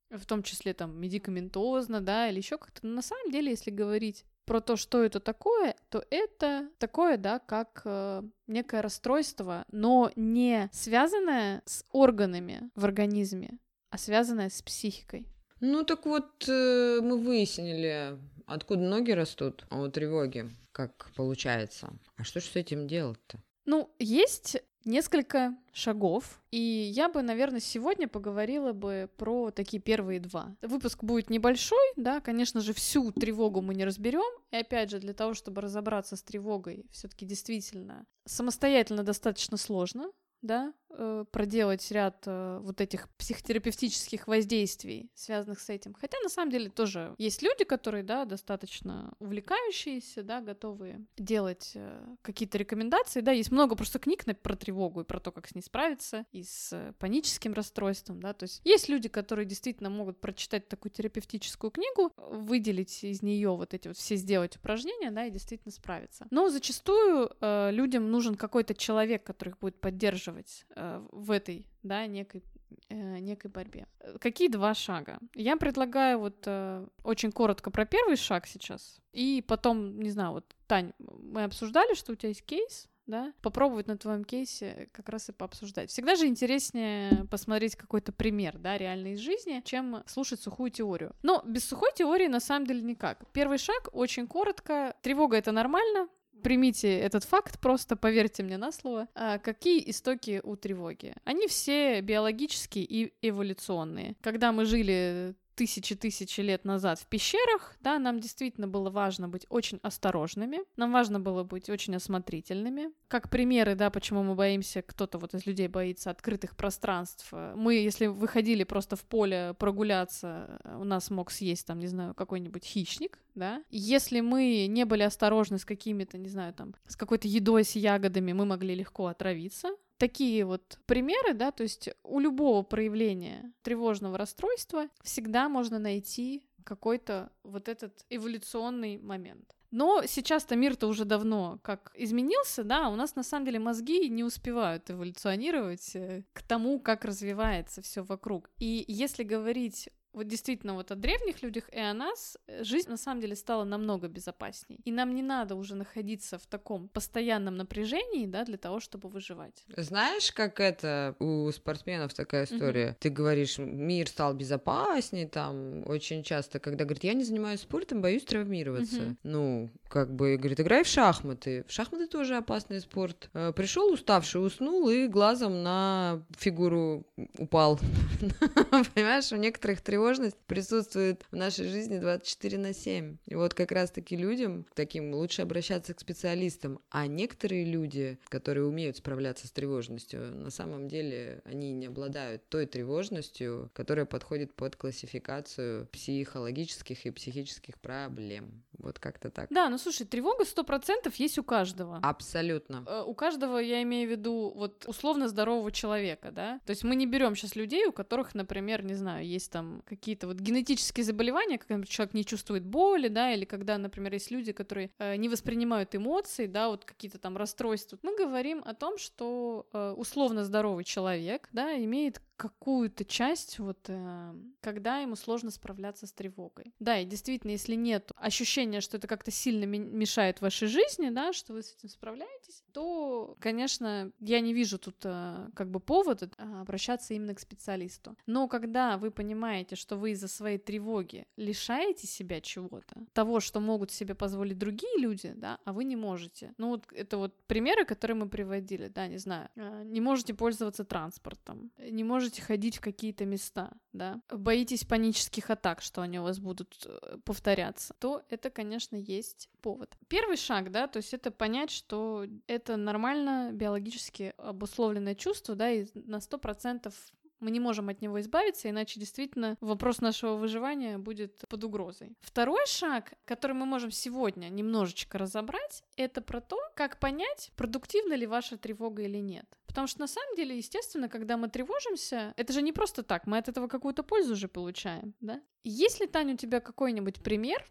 в 0.10 0.26
том 0.26 0.42
числе 0.42 0.74
там 0.74 1.00
медикаментозно, 1.00 2.02
да, 2.02 2.30
или 2.30 2.38
еще 2.38 2.58
как-то. 2.58 2.88
Но 2.88 2.96
на 2.96 3.02
самом 3.02 3.30
деле, 3.32 3.52
если 3.52 3.70
говорить 3.72 4.26
про 4.46 4.62
то, 4.62 4.76
что 4.76 5.04
это 5.04 5.20
такое, 5.20 5.76
то 5.90 6.04
это 6.10 6.70
такое, 6.78 7.18
да, 7.18 7.40
как 7.40 7.82
э, 7.86 8.24
некое 8.48 8.82
расстройство, 8.82 9.66
но 9.72 10.12
не 10.16 10.70
связанное 10.72 11.62
с 11.66 11.86
органами 11.90 12.70
в 12.76 12.86
организме, 12.86 13.60
а 13.90 13.98
связанное 13.98 14.50
с 14.50 14.62
психикой. 14.62 15.28
Ну 15.60 15.84
так 15.84 16.06
вот, 16.06 16.48
э, 16.48 17.00
мы 17.02 17.18
выяснили, 17.18 18.18
откуда 18.46 18.82
ноги 18.82 19.12
растут 19.12 19.66
у 19.72 19.88
тревоги, 19.88 20.50
как 20.72 21.12
получается. 21.16 21.94
А 22.18 22.24
что 22.24 22.40
же 22.40 22.48
с 22.48 22.56
этим 22.56 22.88
делать-то? 22.88 23.40
Ну, 23.66 23.94
есть 23.98 24.58
несколько 24.86 25.56
шагов, 25.72 26.42
и 26.52 26.60
я 26.60 27.10
бы, 27.10 27.22
наверное, 27.22 27.60
сегодня 27.60 28.08
поговорила 28.08 28.74
бы 28.74 29.10
про 29.18 29.52
такие 29.52 29.82
первые 29.82 30.20
два. 30.20 30.56
Выпуск 30.62 31.04
будет 31.04 31.30
небольшой, 31.30 31.94
да, 31.96 32.22
конечно 32.22 32.62
же, 32.62 32.74
всю 32.74 33.12
тревогу 33.12 33.62
мы 33.62 33.74
не 33.74 33.86
разберем, 33.86 34.40
и 34.52 34.58
опять 34.58 34.90
же, 34.90 35.00
для 35.00 35.14
того, 35.14 35.34
чтобы 35.34 35.62
разобраться 35.62 36.16
с 36.16 36.24
тревогой, 36.24 36.86
все-таки 36.92 37.26
действительно 37.26 38.06
самостоятельно 38.26 39.04
достаточно 39.04 39.58
сложно, 39.58 40.12
да, 40.44 40.74
э, 40.90 41.26
проделать 41.32 41.90
ряд 41.90 42.24
э, 42.28 42.60
вот 42.62 42.82
этих 42.82 43.10
психотерапевтических 43.18 44.28
воздействий, 44.28 45.10
связанных 45.16 45.62
с 45.62 45.70
этим. 45.70 45.94
Хотя 45.94 46.18
на 46.22 46.30
самом 46.30 46.52
деле 46.52 46.70
тоже 46.70 47.16
есть 47.18 47.42
люди, 47.42 47.64
которые, 47.64 48.04
да, 48.04 48.26
достаточно 48.26 49.14
увлекающиеся, 49.20 50.22
да, 50.22 50.42
готовые 50.42 51.06
делать 51.18 51.72
э, 51.76 52.06
какие-то 52.22 52.58
рекомендации, 52.58 53.22
да, 53.22 53.32
есть 53.32 53.52
много 53.52 53.76
просто 53.76 54.00
книг 54.00 54.24
про 54.42 54.56
тревогу 54.56 55.02
и 55.02 55.06
про 55.06 55.20
то, 55.20 55.32
как 55.32 55.48
с 55.48 55.56
ней 55.56 55.62
справиться, 55.62 56.26
и 56.32 56.44
с 56.44 56.94
паническим 57.00 57.54
расстройством, 57.54 58.22
да, 58.22 58.34
то 58.34 58.44
есть 58.44 58.62
есть 58.64 58.90
люди, 58.90 59.10
которые 59.10 59.46
действительно 59.46 59.90
могут 59.90 60.20
прочитать 60.20 60.68
такую 60.68 60.92
терапевтическую 60.92 61.72
книгу, 61.72 62.12
выделить 62.18 63.04
из 63.04 63.22
нее 63.22 63.56
вот 63.56 63.74
эти 63.74 63.88
вот 63.88 63.98
все 63.98 64.16
сделать 64.18 64.58
упражнения, 64.58 65.12
да, 65.12 65.26
и 65.26 65.32
действительно 65.32 65.72
справиться. 65.72 66.28
Но 66.32 66.50
зачастую 66.50 67.32
э, 67.40 67.72
людям 67.72 68.12
нужен 68.12 68.36
какой-то 68.36 68.74
человек, 68.74 69.24
который 69.24 69.50
их 69.50 69.60
будет 69.60 69.80
поддерживать 69.80 70.33
участвовать 70.34 70.66
э, 70.76 71.06
в 71.12 71.32
этой, 71.32 71.68
да, 71.84 72.06
некой 72.08 72.44
э, 72.90 73.20
некой 73.20 73.52
борьбе. 73.52 73.88
Какие 74.20 74.50
два 74.50 74.74
шага? 74.74 75.20
Я 75.36 75.58
предлагаю 75.58 76.20
вот 76.20 76.44
э, 76.46 76.86
очень 77.04 77.32
коротко 77.32 77.72
про 77.72 77.86
первый 77.86 78.16
шаг 78.16 78.48
сейчас, 78.48 79.00
и 79.12 79.44
потом, 79.48 80.00
не 80.00 80.10
знаю, 80.10 80.34
вот, 80.34 80.56
Тань, 80.68 80.94
мы 81.00 81.44
обсуждали, 81.44 81.94
что 81.96 82.14
у 82.14 82.16
тебя 82.16 82.30
есть 82.30 82.46
кейс, 82.46 82.88
да, 83.06 83.34
попробовать 83.42 83.88
на 83.88 83.98
твоем 83.98 84.24
кейсе 84.24 84.90
как 84.94 85.10
раз 85.10 85.28
и 85.28 85.34
пообсуждать. 85.34 85.90
Всегда 85.90 86.16
же 86.16 86.26
интереснее 86.26 87.26
посмотреть 87.30 87.76
какой-то 87.76 88.14
пример, 88.14 88.58
да, 88.58 88.78
реальной 88.78 89.14
из 89.14 89.20
жизни, 89.20 89.62
чем 89.66 90.04
слушать 90.08 90.40
сухую 90.40 90.72
теорию. 90.72 91.14
Но 91.22 91.44
без 91.46 91.66
сухой 91.66 91.90
теории 91.94 92.28
на 92.28 92.40
самом 92.40 92.66
деле 92.66 92.82
никак. 92.82 93.30
Первый 93.34 93.58
шаг 93.58 93.90
очень 93.92 94.26
коротко. 94.26 94.96
Тревога— 95.02 95.36
это 95.38 95.52
нормально, 95.52 96.08
примите 96.42 97.00
этот 97.00 97.24
факт, 97.24 97.60
просто 97.60 97.96
поверьте 97.96 98.44
мне 98.44 98.58
на 98.58 98.72
слово. 98.72 99.08
А 99.16 99.38
какие 99.40 99.90
истоки 99.90 100.42
у 100.44 100.56
тревоги? 100.56 101.16
Они 101.24 101.48
все 101.48 102.02
биологические 102.02 102.86
и 102.86 103.14
эволюционные. 103.22 104.16
Когда 104.22 104.52
мы 104.52 104.66
жили 104.66 105.36
тысячи-тысячи 105.56 106.42
лет 106.42 106.66
назад 106.66 107.00
в 107.00 107.06
пещерах, 107.08 107.76
да, 107.82 108.00
нам 108.00 108.20
действительно 108.20 108.68
было 108.68 108.90
важно 108.90 109.28
быть 109.28 109.46
очень 109.50 109.80
осторожными, 109.84 110.60
нам 110.76 110.92
важно 110.92 111.20
было 111.20 111.44
быть 111.44 111.70
очень 111.70 111.96
осмотрительными. 111.96 112.92
Как 113.08 113.30
примеры, 113.30 113.76
да, 113.76 113.90
почему 113.90 114.24
мы 114.24 114.36
боимся, 114.36 114.82
кто-то 114.82 115.18
вот 115.18 115.34
из 115.34 115.46
людей 115.46 115.68
боится 115.68 116.10
открытых 116.10 116.56
пространств. 116.56 117.32
Мы, 117.32 117.76
если 117.76 118.08
выходили 118.08 118.64
просто 118.64 118.96
в 118.96 119.04
поле 119.04 119.56
прогуляться, 119.60 120.60
у 120.80 120.84
нас 120.84 121.10
мог 121.10 121.32
съесть 121.32 121.68
там, 121.68 121.80
не 121.80 121.88
знаю, 121.88 122.14
какой-нибудь 122.14 122.64
хищник, 122.64 123.20
да. 123.36 123.64
Если 123.70 124.22
мы 124.22 124.68
не 124.68 124.86
были 124.86 125.04
осторожны 125.04 125.58
с 125.58 125.66
какими-то, 125.66 126.18
не 126.18 126.30
знаю, 126.30 126.54
там, 126.54 126.76
с 126.88 126.96
какой-то 126.96 127.28
едой, 127.28 127.64
с 127.64 127.76
ягодами, 127.76 128.34
мы 128.34 128.46
могли 128.46 128.76
легко 128.76 129.08
отравиться 129.08 129.76
такие 130.04 130.44
вот 130.44 130.80
примеры, 130.86 131.34
да, 131.34 131.52
то 131.52 131.64
есть 131.64 131.90
у 132.04 132.20
любого 132.20 132.62
проявления 132.62 133.54
тревожного 133.62 134.18
расстройства 134.18 134.90
всегда 135.02 135.48
можно 135.48 135.80
найти 135.80 136.44
какой-то 136.66 137.32
вот 137.44 137.70
этот 137.70 138.06
эволюционный 138.10 138.98
момент. 138.98 139.56
Но 139.72 140.04
сейчас-то 140.06 140.58
мир-то 140.58 140.88
уже 140.88 141.06
давно 141.06 141.58
как 141.64 141.94
изменился, 141.96 142.66
да, 142.66 142.90
у 142.90 142.96
нас 142.96 143.16
на 143.16 143.24
самом 143.24 143.46
деле 143.46 143.60
мозги 143.60 144.10
не 144.10 144.26
успевают 144.26 144.92
эволюционировать 144.92 145.96
э, 145.96 146.26
к 146.34 146.44
тому, 146.44 146.82
как 146.82 147.06
развивается 147.06 147.82
все 147.82 148.04
вокруг. 148.04 148.50
И 148.60 148.84
если 148.90 149.24
говорить 149.24 149.90
вот 150.14 150.28
действительно 150.28 150.76
вот 150.76 150.92
о 150.92 150.96
древних 150.96 151.42
людях 151.42 151.66
и 151.72 151.80
о 151.80 151.94
нас 151.94 152.38
э, 152.48 152.64
жизнь 152.64 152.90
на 152.90 152.98
самом 152.98 153.22
деле 153.22 153.36
стала 153.36 153.64
намного 153.64 154.08
безопасней. 154.08 154.80
И 154.86 154.92
нам 154.92 155.16
не 155.16 155.24
надо 155.24 155.56
уже 155.56 155.76
находиться 155.76 156.38
в 156.38 156.46
таком 156.46 156.88
постоянном 156.88 157.58
напряжении, 157.58 158.28
да, 158.28 158.46
для 158.46 158.58
того, 158.58 158.80
чтобы 158.80 159.10
выживать. 159.10 159.66
Знаешь, 159.76 160.32
как 160.32 160.60
это 160.60 161.16
у 161.20 161.52
спортсменов 161.52 162.14
такая 162.14 162.46
история? 162.46 162.90
Угу. 162.90 162.98
Ты 163.00 163.10
говоришь, 163.10 163.58
мир 163.58 164.08
стал 164.08 164.34
безопасней, 164.36 165.28
там 165.28 165.84
очень 165.90 166.24
часто, 166.24 166.60
когда 166.60 166.86
говорит, 166.86 167.04
я 167.04 167.14
не 167.14 167.24
занимаюсь 167.24 167.62
спортом, 167.62 168.02
боюсь 168.02 168.24
травмироваться. 168.24 169.02
Угу. 169.02 169.16
Ну, 169.24 169.70
как 169.88 170.14
бы, 170.14 170.38
говорит, 170.38 170.60
играй 170.60 170.84
в 170.84 170.88
шахматы. 170.88 171.66
В 171.68 171.72
шахматы 171.72 172.08
тоже 172.08 172.36
опасный 172.36 172.80
спорт. 172.82 173.30
Э, 173.34 173.52
Пришел 173.52 173.92
уставший, 173.92 174.46
уснул 174.46 174.90
и 174.90 175.08
глазом 175.08 175.64
на 175.64 176.24
фигуру 176.38 177.06
упал. 177.40 177.80
Понимаешь, 178.94 179.32
у 179.32 179.38
некоторых 179.38 179.82
тревог 179.82 180.03
тревожность 180.04 180.36
присутствует 180.48 181.24
в 181.32 181.36
нашей 181.38 181.66
жизни 181.70 181.98
24 181.98 182.58
на 182.58 182.74
7. 182.74 183.18
И 183.26 183.36
вот 183.36 183.54
как 183.54 183.72
раз-таки 183.72 184.18
людям 184.18 184.66
таким 184.76 185.14
лучше 185.14 185.44
обращаться 185.44 185.94
к 185.94 186.00
специалистам. 186.02 186.80
А 186.90 187.08
некоторые 187.08 187.64
люди, 187.64 188.20
которые 188.28 188.66
умеют 188.66 188.98
справляться 188.98 189.48
с 189.48 189.52
тревожностью, 189.52 190.36
на 190.36 190.50
самом 190.50 190.90
деле 190.90 191.42
они 191.46 191.72
не 191.72 191.86
обладают 191.86 192.50
той 192.50 192.66
тревожностью, 192.66 193.72
которая 193.74 194.06
подходит 194.06 194.54
под 194.54 194.76
классификацию 194.76 195.88
психологических 195.88 197.06
и 197.06 197.12
психических 197.12 197.80
проблем. 197.80 198.64
Вот 198.78 199.00
как-то 199.00 199.30
так. 199.30 199.48
Да, 199.50 199.70
ну 199.70 199.78
слушай, 199.78 200.06
тревога 200.06 200.44
сто 200.44 200.66
процентов 200.66 201.16
есть 201.16 201.38
у 201.38 201.44
каждого. 201.44 202.00
Абсолютно. 202.04 202.84
Э, 202.88 203.04
у 203.06 203.14
каждого, 203.14 203.58
я 203.60 203.82
имею 203.84 204.10
в 204.10 204.12
виду, 204.12 204.52
вот 204.54 204.86
условно 204.86 205.30
здорового 205.30 205.72
человека, 205.72 206.32
да? 206.32 206.60
То 206.66 206.72
есть 206.72 206.84
мы 206.84 206.98
не 206.98 207.08
берем 207.08 207.36
сейчас 207.36 207.56
людей, 207.56 207.86
у 207.86 207.94
которых, 207.94 208.36
например, 208.36 208.84
не 208.84 208.96
знаю, 208.96 209.26
есть 209.26 209.52
там 209.52 209.82
какие-то 209.96 210.28
вот 210.28 210.38
генетические 210.38 211.04
заболевания, 211.04 211.58
когда 211.58 211.86
человек 211.86 212.14
не 212.14 212.26
чувствует 212.26 212.66
боли, 212.66 213.08
да, 213.08 213.34
или 213.34 213.46
когда, 213.46 213.78
например, 213.78 214.14
есть 214.14 214.32
люди, 214.32 214.52
которые 214.52 214.92
э, 215.00 215.16
не 215.16 215.30
воспринимают 215.30 215.96
эмоции, 215.96 216.48
да, 216.48 216.70
вот 216.70 216.86
какие-то 216.86 217.18
там 217.18 217.38
расстройства. 217.38 217.98
Мы 218.02 218.16
говорим 218.18 218.64
о 218.66 218.74
том, 218.74 218.98
что 218.98 219.68
э, 219.74 219.94
условно 219.98 220.44
здоровый 220.44 220.84
человек, 220.84 221.50
да, 221.52 221.76
имеет 221.78 222.22
какую-то 222.36 223.06
часть, 223.06 223.60
вот, 223.60 223.86
э, 223.88 224.34
когда 224.62 225.00
ему 225.00 225.16
сложно 225.16 225.52
справляться 225.52 226.08
с 226.08 226.12
тревогой. 226.12 226.74
Да, 226.80 227.00
и 227.00 227.06
действительно, 227.06 227.52
если 227.52 227.76
нет 227.76 228.12
ощущения, 228.16 228.82
что 228.82 228.98
это 228.98 229.08
как-то 229.08 229.32
сильно 229.32 229.66
мешает 229.66 230.42
вашей 230.42 230.68
жизни, 230.68 231.10
да, 231.10 231.34
что 231.34 231.54
вы 231.54 231.64
с 231.64 231.76
этим 231.76 231.90
справляетесь, 231.90 232.64
то, 232.74 233.36
конечно, 233.40 234.12
я 234.20 234.40
не 234.40 234.54
вижу 234.54 234.78
тут 234.78 234.98
э, 235.04 235.50
как 235.56 235.70
бы 235.70 235.80
повода 235.80 236.30
э, 236.38 236.62
обращаться 236.62 237.14
именно 237.14 237.36
к 237.36 237.40
специалисту. 237.40 238.18
Но 238.26 238.48
когда 238.48 238.98
вы 238.98 239.12
понимаете, 239.12 239.76
что 239.76 239.96
вы 239.96 240.12
из-за 240.12 240.28
своей 240.28 240.58
тревоги 240.58 241.28
лишаете 241.38 242.08
себя 242.08 242.42
чего-то, 242.42 243.06
того, 243.14 243.40
что 243.40 243.60
могут 243.60 243.92
себе 243.92 244.16
позволить 244.16 244.58
другие 244.58 244.98
люди, 244.98 245.34
да, 245.36 245.60
а 245.66 245.74
вы 245.74 245.84
не 245.84 245.96
можете. 245.96 246.54
Ну 246.58 246.70
вот 246.70 246.86
это 246.92 247.18
вот 247.18 247.34
примеры, 247.48 247.86
которые 247.86 248.18
мы 248.18 248.28
приводили, 248.28 248.88
да, 248.88 249.08
не 249.08 249.18
знаю, 249.18 249.50
э, 249.56 249.84
не 249.86 250.02
можете 250.02 250.34
пользоваться 250.34 250.84
транспортом, 250.84 251.72
не 251.78 252.04
можете 252.04 252.23
можете 252.24 252.42
ходить 252.42 252.78
в 252.78 252.82
какие-то 252.82 253.26
места, 253.26 253.72
да, 253.92 254.22
боитесь 254.32 254.86
панических 254.86 255.50
атак, 255.50 255.82
что 255.82 256.02
они 256.02 256.20
у 256.20 256.24
вас 256.24 256.40
будут 256.40 256.86
э, 256.86 257.18
повторяться, 257.26 257.94
то 258.00 258.24
это, 258.30 258.50
конечно, 258.50 258.96
есть 258.96 259.50
повод. 259.62 259.98
Первый 260.08 260.38
шаг, 260.38 260.72
да, 260.72 260.88
то 260.88 260.98
есть 260.98 261.14
это 261.14 261.32
понять, 261.32 261.70
что 261.70 262.26
это 262.48 262.78
нормально 262.78 263.52
биологически 263.52 264.34
обусловленное 264.38 265.16
чувство, 265.16 265.56
да, 265.56 265.70
и 265.70 265.86
на 265.96 266.22
сто 266.22 266.38
процентов 266.38 266.94
мы 267.44 267.52
не 267.52 267.60
можем 267.60 267.90
от 267.90 268.02
него 268.02 268.20
избавиться, 268.20 268.70
иначе 268.70 269.00
действительно 269.00 269.58
вопрос 269.62 270.02
нашего 270.02 270.36
выживания 270.36 270.98
будет 270.98 271.44
под 271.48 271.64
угрозой. 271.64 272.16
Второй 272.22 272.66
шаг, 272.68 273.14
который 273.26 273.54
мы 273.54 273.66
можем 273.66 273.92
сегодня 273.92 274.50
немножечко 274.50 275.18
разобрать, 275.18 275.84
это 275.96 276.22
про 276.22 276.42
то, 276.42 276.58
как 276.76 277.00
понять, 277.00 277.52
продуктивна 277.56 278.14
ли 278.14 278.26
ваша 278.26 278.58
тревога 278.58 279.04
или 279.04 279.18
нет. 279.18 279.46
Потому 279.68 279.88
что 279.88 280.02
на 280.02 280.08
самом 280.08 280.36
деле, 280.36 280.58
естественно, 280.58 281.10
когда 281.10 281.36
мы 281.36 281.50
тревожимся, 281.50 282.34
это 282.38 282.54
же 282.54 282.62
не 282.62 282.72
просто 282.72 283.04
так, 283.04 283.28
мы 283.28 283.38
от 283.38 283.50
этого 283.50 283.68
какую-то 283.68 284.04
пользу 284.04 284.34
уже 284.34 284.48
получаем, 284.48 285.14
да? 285.20 285.42
Есть 285.64 286.00
ли, 286.00 286.08
Таня, 286.08 286.34
у 286.34 286.38
тебя 286.38 286.60
какой-нибудь 286.60 287.24
пример, 287.24 287.66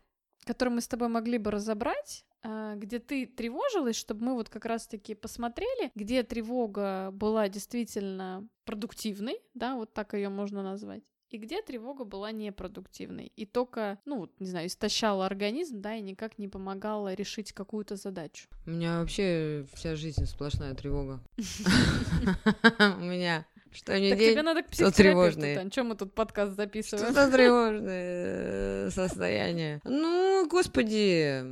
который 0.44 0.70
мы 0.70 0.80
с 0.80 0.88
тобой 0.88 1.08
могли 1.08 1.38
бы 1.38 1.50
разобрать, 1.50 2.24
а, 2.42 2.74
где 2.74 2.98
ты 2.98 3.26
тревожилась, 3.26 3.96
чтобы 3.96 4.24
мы 4.24 4.34
вот 4.34 4.48
как 4.48 4.64
раз-таки 4.64 5.14
посмотрели, 5.14 5.90
где 5.94 6.22
тревога 6.22 7.10
была 7.12 7.48
действительно 7.48 8.48
продуктивной, 8.64 9.38
да, 9.54 9.76
вот 9.76 9.92
так 9.92 10.14
ее 10.14 10.28
можно 10.28 10.62
назвать, 10.62 11.04
и 11.30 11.38
где 11.38 11.62
тревога 11.62 12.04
была 12.04 12.32
непродуктивной, 12.32 13.32
и 13.36 13.46
только, 13.46 13.98
ну, 14.04 14.28
не 14.38 14.48
знаю, 14.48 14.66
истощала 14.66 15.24
организм, 15.24 15.80
да, 15.80 15.94
и 15.94 16.02
никак 16.02 16.38
не 16.38 16.48
помогала 16.48 17.14
решить 17.14 17.52
какую-то 17.52 17.96
задачу. 17.96 18.48
У 18.66 18.70
меня 18.70 19.00
вообще 19.00 19.66
вся 19.72 19.94
жизнь 19.94 20.26
сплошная 20.26 20.74
тревога. 20.74 21.22
У 21.38 23.04
меня 23.04 23.46
что 23.72 23.98
не 23.98 24.10
так 24.10 24.18
день, 24.18 24.32
тебе 24.32 24.42
надо 24.42 24.62
к 24.62 24.68
психотерапевту, 24.68 25.70
Чем 25.70 25.88
мы 25.88 25.96
тут 25.96 26.14
подкаст 26.14 26.56
записываем? 26.56 27.12
Что 27.12 27.26
за 27.26 27.32
тревожное 27.36 28.90
состояние? 28.90 29.80
Ну, 29.84 30.46
господи, 30.48 31.44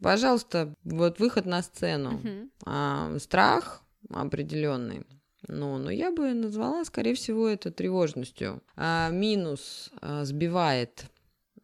Пожалуйста, 0.00 0.74
вот 0.84 1.18
выход 1.18 1.46
на 1.46 1.62
сцену. 1.62 2.20
А, 2.64 3.16
страх 3.18 3.82
определенный. 4.08 5.04
Ну, 5.48 5.78
но 5.78 5.90
я 5.90 6.12
бы 6.12 6.32
назвала, 6.32 6.84
скорее 6.84 7.14
всего, 7.14 7.48
это 7.48 7.70
тревожностью. 7.70 8.62
А, 8.76 9.08
минус 9.10 9.90
а, 10.00 10.24
сбивает 10.24 11.06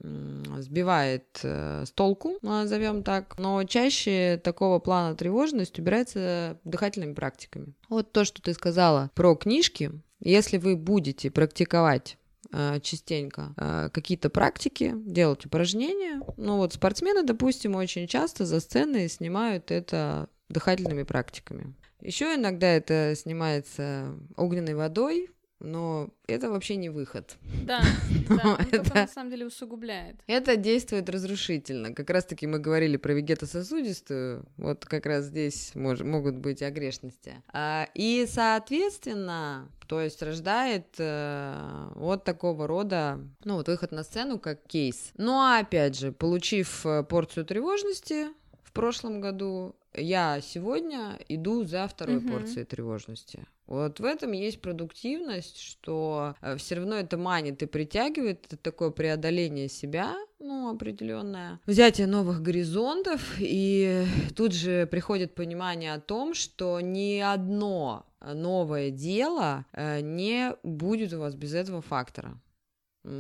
сбивает 0.01 1.41
э, 1.43 1.85
с 1.87 1.91
толку, 1.91 2.39
назовем 2.43 3.03
так, 3.03 3.39
но 3.39 3.65
чаще 3.65 4.41
такого 4.43 4.79
плана 4.79 5.17
тревожность 5.17 5.79
убирается 5.79 6.59
дыхательными 6.65 7.15
практиками. 7.15 7.75
Вот 7.89 8.13
то, 8.13 8.25
что 8.25 8.43
ты 8.43 8.53
сказала 8.55 9.11
про 9.15 9.35
книжки, 9.35 9.93
если 10.21 10.59
вы 10.59 10.77
будете 10.77 11.31
практиковать 11.31 12.19
Э, 12.53 12.79
частенько 12.81 13.55
э, 13.57 13.91
какие-то 13.93 14.31
практики, 14.31 14.93
делать 14.95 15.45
упражнения. 15.47 16.21
Ну 16.37 16.59
вот 16.59 16.75
спортсмены, 16.75 17.23
допустим, 17.23 17.75
очень 17.75 18.07
часто 18.07 18.45
за 18.45 18.61
сценой 18.61 19.09
снимают 19.09 19.71
это 19.71 20.29
дыхательными 20.49 21.03
практиками. 21.03 21.75
Еще 22.01 22.37
иногда 22.37 22.69
это 22.69 23.15
снимается 23.17 24.15
огненной 24.37 24.75
водой, 24.75 25.29
но 25.61 26.11
это 26.27 26.51
вообще 26.51 26.77
не 26.77 26.89
выход. 26.89 27.37
Да, 27.65 27.83
да 28.29 28.59
это 28.71 28.95
на 28.95 29.09
самом 29.09 29.31
деле 29.31 29.47
усугубляет. 29.47 30.17
Это 30.27 30.57
действует 30.57 31.09
разрушительно. 31.09 31.95
Как 31.95 32.11
раз-таки 32.11 32.47
мы 32.47 32.59
говорили 32.59 32.97
про 32.97 33.15
вегетососудистую, 33.15 34.45
вот 34.57 34.85
как 34.85 35.07
раз 35.07 35.27
здесь 35.27 35.75
мож, 35.75 36.01
могут 36.01 36.37
быть 36.37 36.63
огрешности. 36.63 37.43
А, 37.53 37.89
и, 37.95 38.27
соответственно, 38.29 39.71
то 39.87 40.01
есть 40.01 40.23
рождает 40.23 40.87
э, 40.99 41.89
вот 41.95 42.25
такого 42.25 42.67
рода, 42.67 43.21
ну 43.45 43.55
вот 43.55 43.69
выход 43.69 43.93
на 43.93 44.03
сцену 44.03 44.39
как 44.39 44.65
кейс. 44.67 45.13
Но 45.17 45.57
опять 45.59 45.99
же, 45.99 46.13
получив 46.13 46.85
э, 46.85 47.03
порцию 47.05 47.47
тревожности 47.47 48.27
в 48.63 48.73
прошлом 48.73 49.21
году, 49.21 49.77
я 49.97 50.41
сегодня 50.41 51.19
иду 51.29 51.65
за 51.65 51.87
второй 51.89 52.19
угу. 52.19 52.29
порцией 52.29 52.65
тревожности. 52.65 53.47
Вот 53.67 53.99
в 53.99 54.05
этом 54.05 54.33
есть 54.33 54.61
продуктивность, 54.61 55.59
что 55.59 56.37
э, 56.41 56.57
все 56.57 56.77
равно 56.77 56.95
это 56.97 57.17
манит 57.17 57.63
и 57.63 57.67
притягивает, 57.67 58.47
это 58.47 58.57
такое 58.57 58.91
преодоление 58.91 59.69
себя, 59.69 60.15
ну, 60.39 60.73
определенное, 60.73 61.61
взятие 61.67 62.07
новых 62.07 62.43
горизонтов, 62.43 63.35
и 63.39 64.05
тут 64.37 64.53
же 64.53 64.87
приходит 64.87 65.35
понимание 65.35 65.95
о 65.95 66.01
том, 66.01 66.35
что 66.35 66.81
ни 66.81 67.19
одно 67.19 68.07
новое 68.21 68.91
дело 68.91 69.67
э, 69.73 70.01
не 70.01 70.55
будет 70.63 71.13
у 71.13 71.19
вас 71.19 71.35
без 71.35 71.55
этого 71.55 71.83
фактора 71.83 72.41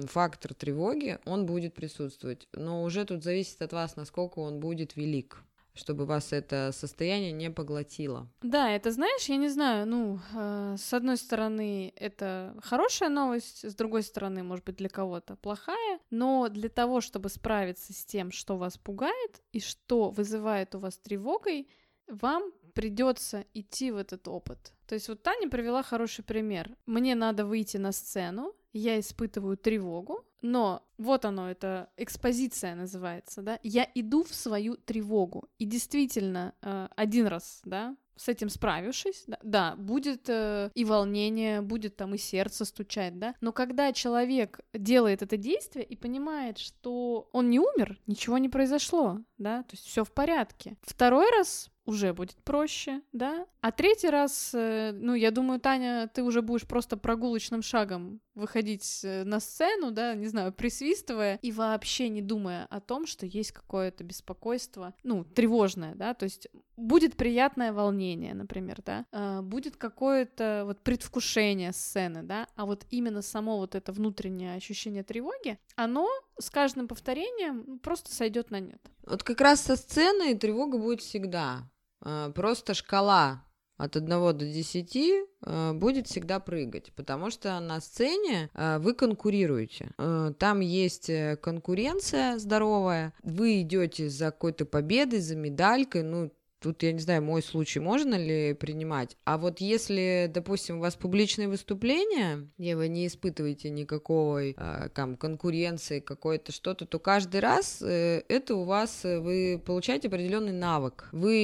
фактор 0.09 0.52
тревоги, 0.54 1.18
он 1.25 1.47
будет 1.47 1.75
присутствовать. 1.75 2.49
Но 2.52 2.83
уже 2.83 3.04
тут 3.04 3.23
зависит 3.23 3.62
от 3.62 3.73
вас, 3.73 3.97
насколько 3.97 4.40
он 4.40 4.59
будет 4.59 4.97
велик 4.97 5.45
чтобы 5.76 6.06
вас 6.06 6.33
это 6.33 6.71
состояние 6.73 7.33
не 7.33 7.50
поглотило. 7.50 8.28
Да, 8.42 8.71
это 8.71 8.90
знаешь, 8.90 9.26
я 9.28 9.37
не 9.37 9.49
знаю, 9.49 9.87
ну, 9.87 10.18
э, 10.35 10.76
с 10.78 10.92
одной 10.92 11.16
стороны, 11.16 11.92
это 11.97 12.56
хорошая 12.62 13.09
новость, 13.09 13.64
с 13.64 13.75
другой 13.75 14.02
стороны, 14.02 14.42
может 14.42 14.64
быть, 14.64 14.76
для 14.76 14.88
кого-то 14.88 15.37
плохая, 15.37 16.00
но 16.11 16.49
для 16.49 16.68
того, 16.68 17.00
чтобы 17.00 17.28
справиться 17.28 17.92
с 17.92 18.04
тем, 18.04 18.30
что 18.30 18.56
вас 18.56 18.78
пугает 18.78 19.42
и 19.52 19.61
что 19.61 20.11
вызывает 20.11 20.75
у 20.75 20.78
вас 20.78 20.97
тревогой, 20.99 21.68
вам 22.09 22.52
придется 22.75 23.45
идти 23.54 23.90
в 23.90 23.97
этот 23.97 24.28
опыт. 24.28 24.73
То 24.87 24.95
есть 24.95 25.09
вот 25.09 25.23
Таня 25.23 25.49
привела 25.49 25.83
хороший 25.83 26.23
пример. 26.25 26.76
Мне 26.87 27.14
надо 27.14 27.45
выйти 27.47 27.78
на 27.78 27.92
сцену, 27.92 28.54
я 28.73 29.00
испытываю 29.00 29.56
тревогу, 29.56 30.25
но 30.46 30.86
вот 30.98 31.24
оно, 31.24 31.50
это 31.50 31.90
экспозиция 31.96 32.74
называется, 32.74 33.42
да, 33.42 33.58
я 33.62 33.88
иду 33.94 34.24
в 34.24 34.34
свою 34.34 34.76
тревогу, 34.76 35.48
и 35.58 35.64
действительно, 35.64 36.54
э, 36.62 36.88
один 36.96 37.26
раз, 37.26 37.60
да, 37.64 37.96
с 38.16 38.28
этим 38.28 38.48
справившись, 38.48 39.24
да, 39.26 39.38
да 39.42 39.76
будет 39.76 40.28
э, 40.28 40.70
и 40.74 40.84
волнение, 40.84 41.60
будет 41.60 41.96
там 41.96 42.14
и 42.14 42.18
сердце 42.18 42.64
стучать, 42.64 43.18
да, 43.18 43.34
но 43.40 43.52
когда 43.52 43.92
человек 43.92 44.60
делает 44.72 45.22
это 45.22 45.36
действие 45.36 45.84
и 45.84 45.96
понимает, 45.96 46.58
что 46.58 47.28
он 47.32 47.50
не 47.50 47.60
умер, 47.60 47.98
ничего 48.06 48.38
не 48.38 48.48
произошло, 48.48 49.20
да, 49.38 49.64
то 49.64 49.74
есть 49.74 49.86
все 49.86 50.04
в 50.04 50.12
порядке. 50.12 50.76
Второй 50.82 51.30
раз 51.30 51.70
уже 51.84 52.12
будет 52.12 52.36
проще, 52.42 53.00
да? 53.12 53.46
А 53.60 53.70
третий 53.70 54.08
раз, 54.08 54.52
э, 54.54 54.92
ну, 54.92 55.14
я 55.14 55.30
думаю, 55.30 55.60
Таня, 55.60 56.10
ты 56.12 56.22
уже 56.22 56.42
будешь 56.42 56.66
просто 56.66 56.96
прогулочным 56.96 57.62
шагом 57.62 58.20
выходить 58.36 59.00
э, 59.02 59.24
на 59.24 59.40
сцену, 59.40 59.90
да, 59.90 60.14
не 60.14 60.28
знаю, 60.28 60.52
присвистывая 60.52 61.38
и 61.42 61.50
вообще 61.50 62.08
не 62.08 62.22
думая 62.22 62.66
о 62.66 62.80
том, 62.80 63.06
что 63.06 63.26
есть 63.26 63.52
какое-то 63.52 64.04
беспокойство, 64.04 64.94
ну, 65.02 65.24
тревожное, 65.24 65.94
да, 65.94 66.14
то 66.14 66.24
есть 66.24 66.48
будет 66.76 67.16
приятное 67.16 67.72
волнение, 67.72 68.34
например, 68.34 68.82
да, 68.84 69.06
а, 69.10 69.42
будет 69.42 69.76
какое-то 69.76 70.62
вот 70.66 70.82
предвкушение 70.82 71.72
сцены, 71.72 72.22
да, 72.22 72.46
а 72.54 72.66
вот 72.66 72.86
именно 72.90 73.22
само 73.22 73.56
вот 73.56 73.74
это 73.74 73.92
внутреннее 73.92 74.54
ощущение 74.54 75.02
тревоги, 75.02 75.58
оно 75.74 76.08
с 76.38 76.50
каждым 76.50 76.86
повторением 76.86 77.78
просто 77.78 78.12
сойдет 78.12 78.50
на 78.50 78.60
нет. 78.60 78.80
Вот 79.06 79.22
как 79.22 79.40
раз 79.40 79.62
со 79.62 79.76
сцены 79.76 80.36
тревога 80.36 80.78
будет 80.78 81.00
всегда. 81.00 81.70
А, 82.02 82.30
просто 82.30 82.74
шкала 82.74 83.45
от 83.76 83.97
1 83.97 84.09
до 84.09 84.33
10 84.33 84.99
а, 85.42 85.73
будет 85.75 86.06
всегда 86.06 86.40
прыгать, 86.40 86.92
потому 86.95 87.30
что 87.30 87.59
на 87.61 87.80
сцене 87.80 88.50
а, 88.54 88.78
вы 88.78 88.95
конкурируете. 88.95 89.90
Там 90.38 90.61
есть 90.61 91.11
э, 91.11 91.37
конкуренция 91.37 92.38
здоровая, 92.38 93.12
вы 93.23 93.62
идете 93.62 94.09
за 94.09 94.26
какой-то 94.26 94.64
победой, 94.64 95.21
за 95.21 95.37
медалькой, 95.37 96.02
ну, 96.02 96.33
Тут, 96.66 96.82
я 96.82 96.90
не 96.90 96.99
знаю, 96.99 97.23
мой 97.23 97.44
случай 97.44 97.78
можно 97.78 98.16
ли 98.16 98.52
принимать. 98.52 99.16
А 99.25 99.38
вот 99.38 99.61
если, 99.61 100.28
допустим, 100.28 100.78
у 100.78 100.80
вас 100.80 100.96
публичные 100.96 101.46
выступления, 101.46 102.50
где 102.58 102.75
вы 102.75 102.88
не 102.88 103.06
испытываете 103.06 103.70
никакой 103.70 104.56
э, 104.58 104.88
там, 104.92 105.16
конкуренции, 105.16 106.00
какой-то 106.00 106.50
что-то, 106.50 106.85
то 106.85 106.99
каждый 106.99 107.38
раз 107.38 107.80
э, 107.82 108.25
это 108.26 108.56
у 108.56 108.64
вас, 108.64 109.04
э, 109.04 109.21
вы 109.21 109.62
получаете 109.64 110.08
определенный 110.08 110.50
навык. 110.50 111.08
Вы 111.12 111.34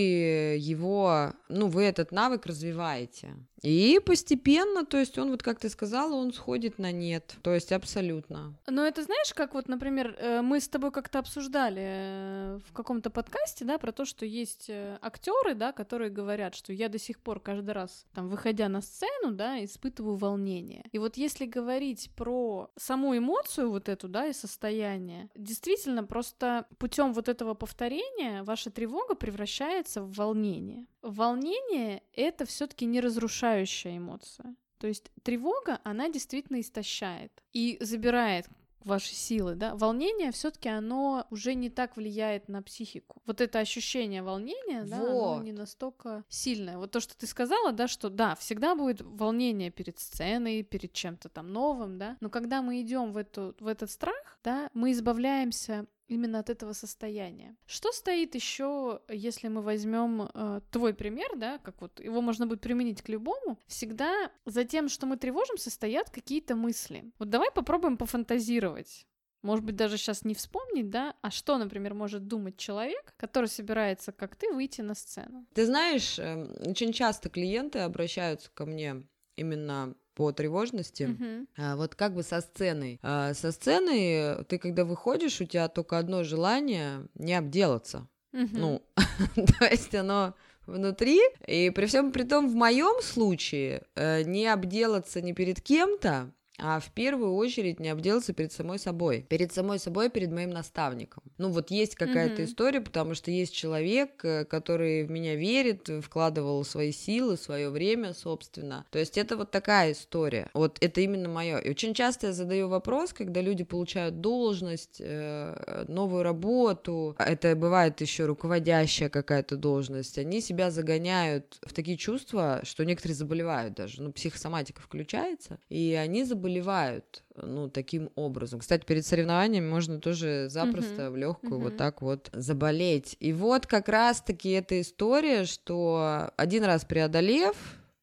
его, 0.59 1.35
ну, 1.49 1.69
вы 1.69 1.85
этот 1.85 2.11
навык 2.11 2.45
развиваете. 2.47 3.37
И 3.63 4.01
постепенно, 4.05 4.85
то 4.85 4.99
есть 4.99 5.19
он, 5.19 5.31
вот 5.31 5.43
как 5.43 5.61
ты 5.61 5.69
сказала, 5.69 6.15
он 6.15 6.33
сходит 6.33 6.79
на 6.79 6.91
нет. 6.91 7.37
То 7.43 7.55
есть 7.55 7.73
абсолютно. 7.73 8.55
Но 8.67 8.85
это 8.85 9.03
знаешь, 9.05 9.33
как 9.35 9.55
вот, 9.55 9.69
например, 9.69 10.17
э, 10.19 10.43
мы 10.43 10.61
с 10.61 10.69
тобой 10.69 10.91
как-то 10.91 11.21
обсуждали 11.21 11.83
э, 11.85 12.59
в 12.67 12.73
каком-то 12.73 13.11
подкасте, 13.11 13.65
да, 13.65 13.79
про 13.79 13.93
то, 13.93 14.05
что 14.05 14.27
есть 14.27 14.69
э, 14.69 14.99
актеры, 15.01 15.55
да, 15.55 15.73
которые 15.73 16.11
говорят, 16.11 16.55
что 16.57 16.73
я 16.73 16.89
до 16.89 16.99
сих 16.99 17.21
пор 17.21 17.41
каждый 17.41 17.71
раз, 17.71 18.05
там, 18.15 18.29
выходя 18.29 18.69
на 18.69 18.83
сцену, 18.83 19.33
да, 19.33 19.65
испытываю 19.65 20.17
волнение. 20.17 20.85
И 20.91 20.99
вот 20.99 21.17
если 21.17 21.47
говорить 21.47 22.11
про 22.17 22.71
саму 22.77 23.17
эмоцию 23.17 23.71
вот 23.71 23.89
эту, 23.89 24.09
да, 24.09 24.27
и 24.27 24.33
состояние, 24.33 25.31
действительно, 25.37 26.03
просто 26.03 26.67
путем 26.79 27.13
вот 27.13 27.29
этого 27.29 27.55
повторения 27.55 28.43
ваша 28.43 28.71
тревога 28.71 29.15
превращается 29.15 30.03
в 30.03 30.13
волнение. 30.15 30.87
Волнение— 31.03 32.03
это 32.13 32.45
все 32.45 32.67
таки 32.67 32.87
не 32.87 33.01
разрушающая 33.01 33.99
эмоция. 33.99 34.55
То 34.79 34.87
есть 34.87 35.11
тревога, 35.23 35.81
она 35.85 36.09
действительно 36.09 36.61
истощает 36.61 37.33
и 37.53 37.79
забирает 37.81 38.49
ваши 38.85 39.15
силы, 39.15 39.55
да, 39.55 39.75
волнение 39.77 40.33
все-таки 40.33 40.69
оно 40.69 41.27
уже 41.31 41.55
не 41.55 41.71
так 41.71 41.97
влияет 41.97 42.49
на 42.49 42.63
психику. 42.63 43.23
Вот 43.27 43.41
это 43.41 43.59
ощущение 43.61 44.23
волнения, 44.23 44.85
да, 44.85 44.97
оно 44.97 45.43
не 45.43 45.53
настолько 45.53 46.25
сильное. 46.29 46.79
Вот 46.79 46.91
то, 46.91 47.01
что 47.01 47.17
ты 47.17 47.27
сказала, 47.27 47.73
да, 47.73 47.89
что 47.89 48.09
да, 48.11 48.35
всегда 48.35 48.75
будет 48.75 49.01
волнение 49.01 49.71
перед 49.71 49.99
сценой, 49.99 50.63
перед 50.63 50.93
чем-то 50.93 51.29
там 51.29 51.53
новым, 51.53 51.99
да, 51.99 52.17
но 52.21 52.31
когда 52.31 52.63
мы 52.63 52.81
идем 52.81 53.13
в 53.13 53.17
эту 53.17 53.55
в 53.61 53.67
этот 53.67 53.91
страх, 53.91 54.39
да, 54.43 54.69
мы 54.75 54.93
избавляемся 54.93 55.87
именно 56.13 56.39
от 56.39 56.51
этого 56.51 56.73
состояния. 56.73 57.57
Что 57.67 57.93
стоит 57.93 58.35
еще, 58.35 59.01
если 59.09 59.49
мы 59.49 59.63
возьмем 59.63 60.23
э, 60.23 60.61
твой 60.71 60.95
пример, 60.95 61.37
да, 61.37 61.59
как 61.59 61.81
вот 61.81 62.01
его 62.01 62.21
можно 62.21 62.47
будет 62.47 62.61
применить 62.61 63.03
к 63.03 63.09
любому, 63.09 63.59
всегда 63.67 64.31
за 64.45 64.65
тем, 64.65 64.89
что 64.89 65.07
мы 65.07 65.17
тревожим, 65.17 65.59
состоят 65.59 66.11
какие-то 66.11 66.55
мысли. 66.55 67.05
Вот 67.19 67.31
давай 67.31 67.51
попробуем 67.51 67.97
пофантазировать. 67.97 69.07
Может 69.43 69.65
быть, 69.65 69.75
даже 69.75 69.97
сейчас 69.97 70.25
не 70.25 70.35
вспомнить, 70.35 70.89
да, 70.89 71.17
а 71.21 71.31
что, 71.31 71.59
например, 71.59 71.95
может 71.95 72.29
думать 72.29 72.57
человек, 72.57 73.13
который 73.17 73.49
собирается, 73.49 74.13
как 74.13 74.37
ты, 74.37 74.53
выйти 74.53 74.83
на 74.83 74.95
сцену? 74.95 75.47
Ты 75.53 75.67
знаешь, 75.67 76.19
эм, 76.21 76.55
очень 76.65 76.93
часто 76.93 77.29
клиенты 77.29 77.81
обращаются 77.81 78.51
ко 78.55 78.67
мне 78.67 79.03
именно 79.35 79.97
по 80.15 80.33
тревожности. 80.33 81.05
Uh-huh. 81.05 81.47
А, 81.57 81.77
вот 81.77 81.95
как 81.95 82.15
бы 82.15 82.23
со 82.23 82.41
сценой. 82.41 82.99
А, 83.03 83.35
со 83.35 83.53
сцены 83.53 84.45
ты, 84.49 84.59
когда 84.59 84.85
выходишь, 84.85 85.41
у 85.41 85.45
тебя 85.45 85.69
только 85.69 85.99
одно 85.99 86.23
желание 86.23 87.07
не 87.15 87.35
обделаться. 87.35 88.09
Uh-huh. 88.33 88.49
Ну, 88.53 88.83
то 89.35 89.65
есть 89.65 89.95
оно 89.95 90.35
внутри. 90.67 91.21
И 91.47 91.71
при 91.71 91.87
всем 91.87 92.13
при 92.13 92.25
том, 92.25 92.49
в 92.49 92.55
моем 92.55 93.03
случае, 93.03 93.83
э, 93.95 94.23
не 94.23 94.47
обделаться 94.47 95.21
ни 95.21 95.33
перед 95.33 95.61
кем-то, 95.61 96.33
а 96.63 96.79
в 96.79 96.91
первую 96.91 97.35
очередь 97.35 97.81
не 97.81 97.89
обделаться 97.89 98.33
перед 98.33 98.53
самой 98.53 98.79
собой. 98.79 99.27
Перед 99.29 99.53
самой 99.53 99.81
собой, 99.81 100.11
перед 100.11 100.31
моим 100.31 100.51
наставником. 100.51 101.25
Ну 101.37 101.51
вот 101.51 101.73
есть 101.73 101.97
какая-то 101.97 102.43
mm-hmm. 102.43 102.47
история, 102.47 102.81
потому 102.81 103.15
что 103.15 103.33
есть 103.33 103.53
человек, 103.53 104.25
э, 104.25 104.45
который 104.45 105.03
в 105.05 105.11
меня 105.11 105.35
верит, 105.35 105.91
вкладывал 106.03 106.65
свои 106.65 106.93
силы, 106.93 107.37
свое 107.37 107.69
время, 107.69 108.15
собственно. 108.15 108.87
То 108.91 109.01
есть 109.01 109.19
это 109.19 109.37
вот 109.37 109.51
такая 109.51 109.93
история. 109.93 110.49
Вот 110.55 110.79
это 110.81 111.01
именно 111.01 111.29
мое. 111.29 111.59
И 111.59 111.69
очень 111.69 111.95
часто 111.95 112.29
я 112.29 112.33
задаю 112.33 112.69
вопрос, 112.69 113.13
когда 113.13 113.41
люди 113.41 113.65
получают 113.65 114.21
должность, 114.21 115.01
э, 115.01 115.85
новую 115.89 116.23
работу, 116.23 117.17
это 117.19 117.57
бывает 117.57 118.01
еще 118.01 118.27
руководящая 118.27 119.09
какая-то 119.09 119.57
должность, 119.57 120.17
они 120.17 120.41
себя 120.41 120.71
загоняют 120.71 121.59
в 121.63 121.73
такие 121.73 121.97
чувства, 121.97 122.61
что 122.63 122.85
некоторые 122.85 123.17
заболевают 123.17 123.75
даже, 123.75 124.01
ну 124.01 124.13
психосоматика 124.13 124.81
включается, 124.81 125.59
и 125.69 125.99
они 126.01 126.23
заболевают 126.23 126.52
заболевают, 126.53 127.25
ну, 127.37 127.69
таким 127.69 128.11
образом. 128.15 128.61
Кстати, 128.61 128.85
перед 128.85 129.07
соревнованиями 129.07 129.69
можно 129.69 130.01
тоже 130.01 130.47
запросто 130.49 131.03
uh-huh. 131.03 131.11
в 131.11 131.17
легкую 131.17 131.61
uh-huh. 131.61 131.65
вот 131.65 131.77
так 131.77 132.03
вот 132.03 132.31
заболеть. 132.33 133.17
И 133.21 133.33
вот 133.33 133.67
как 133.67 133.89
раз-таки 133.89 134.51
эта 134.51 134.81
история, 134.81 135.45
что 135.45 136.31
один 136.37 136.65
раз 136.65 136.85
преодолев, 136.85 137.57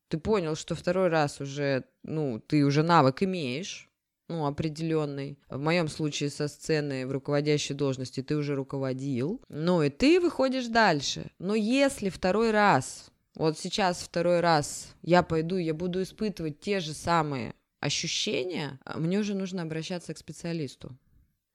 ты 0.08 0.18
понял, 0.18 0.56
что 0.56 0.76
второй 0.76 1.10
раз 1.10 1.40
уже, 1.40 1.84
ну, 2.04 2.40
ты 2.40 2.66
уже 2.66 2.82
навык 2.82 3.24
имеешь, 3.24 3.90
ну, 4.28 4.46
определенный. 4.46 5.38
В 5.50 5.60
моем 5.60 5.88
случае 5.88 6.30
со 6.30 6.48
сцены 6.48 7.06
в 7.06 7.12
руководящей 7.12 7.76
должности 7.76 8.22
ты 8.22 8.36
уже 8.36 8.56
руководил. 8.56 9.42
Ну, 9.50 9.84
и 9.84 9.90
ты 9.90 10.20
выходишь 10.20 10.68
дальше. 10.68 11.32
Но 11.40 11.56
если 11.56 12.10
второй 12.10 12.52
раз, 12.52 13.12
вот 13.36 13.58
сейчас 13.58 14.00
второй 14.00 14.40
раз 14.40 14.96
я 15.02 15.24
пойду, 15.24 15.58
я 15.58 15.74
буду 15.74 16.02
испытывать 16.02 16.60
те 16.60 16.80
же 16.80 16.94
самые 16.94 17.54
ощущения, 17.80 18.80
а, 18.86 19.00
мне 19.00 19.20
уже 19.20 19.36
нужно 19.36 19.62
обращаться 19.62 20.13
к 20.13 20.18
специалисту. 20.18 20.98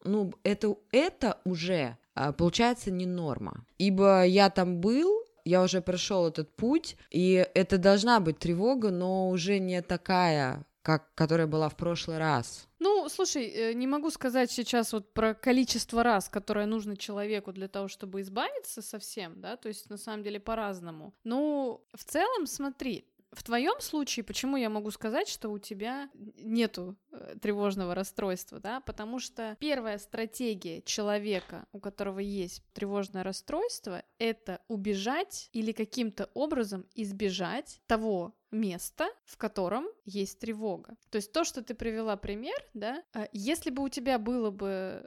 Ну, 0.05 0.33
это, 0.43 0.77
это 0.93 1.41
уже 1.45 1.97
а, 2.15 2.33
получается 2.33 2.91
не 2.91 3.07
норма. 3.07 3.67
Ибо 3.79 4.25
я 4.25 4.51
там 4.51 4.81
был, 4.81 5.25
я 5.45 5.63
уже 5.63 5.81
прошел 5.81 6.27
этот 6.27 6.55
путь, 6.57 6.97
и 7.11 7.47
это 7.55 7.79
должна 7.79 8.21
быть 8.21 8.39
тревога, 8.39 8.91
но 8.91 9.29
уже 9.29 9.59
не 9.59 9.83
такая, 9.83 10.67
как, 10.83 11.15
которая 11.15 11.47
была 11.47 11.69
в 11.69 11.77
прошлый 11.77 12.19
раз. 12.19 12.69
Ну, 12.79 13.09
слушай, 13.09 13.47
э, 13.47 13.73
не 13.73 13.87
могу 13.87 14.11
сказать 14.11 14.51
сейчас 14.51 14.93
вот 14.93 15.15
про 15.15 15.33
количество 15.33 16.03
раз, 16.03 16.29
которое 16.29 16.67
нужно 16.67 16.97
человеку 16.97 17.53
для 17.53 17.69
того, 17.69 17.89
чтобы 17.89 18.21
избавиться 18.21 18.83
совсем, 18.83 19.41
да, 19.41 19.57
то 19.57 19.69
есть 19.69 19.89
на 19.89 19.97
самом 19.97 20.23
деле 20.23 20.39
по-разному. 20.39 21.15
Ну, 21.25 21.81
в 21.95 22.05
целом, 22.05 22.47
смотри, 22.47 23.07
в 23.35 23.43
твоем 23.43 23.81
случае, 23.81 24.25
почему 24.25 24.57
я 24.57 24.71
могу 24.71 24.91
сказать, 24.91 25.29
что 25.29 25.51
у 25.51 25.59
тебя 25.59 26.09
нету 26.15 26.97
э, 27.11 27.37
тревожного 27.41 27.95
расстройства, 27.95 28.61
да? 28.61 28.81
Потому 28.81 29.19
что 29.19 29.57
первая 29.61 29.99
стратегия 29.99 30.83
человека, 30.83 31.67
у 31.73 31.81
которого 31.81 32.21
есть 32.21 32.63
тревожное 32.73 33.25
расстройство, 33.25 34.03
это 34.19 34.61
убежать 34.69 35.51
или 35.53 35.73
каким-то 35.73 36.31
образом 36.35 36.87
избежать 36.95 37.81
того 37.87 38.35
место, 38.51 39.09
в 39.25 39.37
котором 39.37 39.87
есть 40.05 40.39
тревога. 40.39 40.97
То 41.11 41.17
есть 41.17 41.33
то, 41.33 41.45
что 41.45 41.63
ты 41.63 41.75
привела 41.75 42.17
пример, 42.17 42.57
да, 42.73 43.03
э, 43.13 43.27
если 43.33 43.71
бы 43.71 43.83
у 43.83 43.89
тебя 43.89 44.19
было 44.19 44.51
бы 44.51 45.05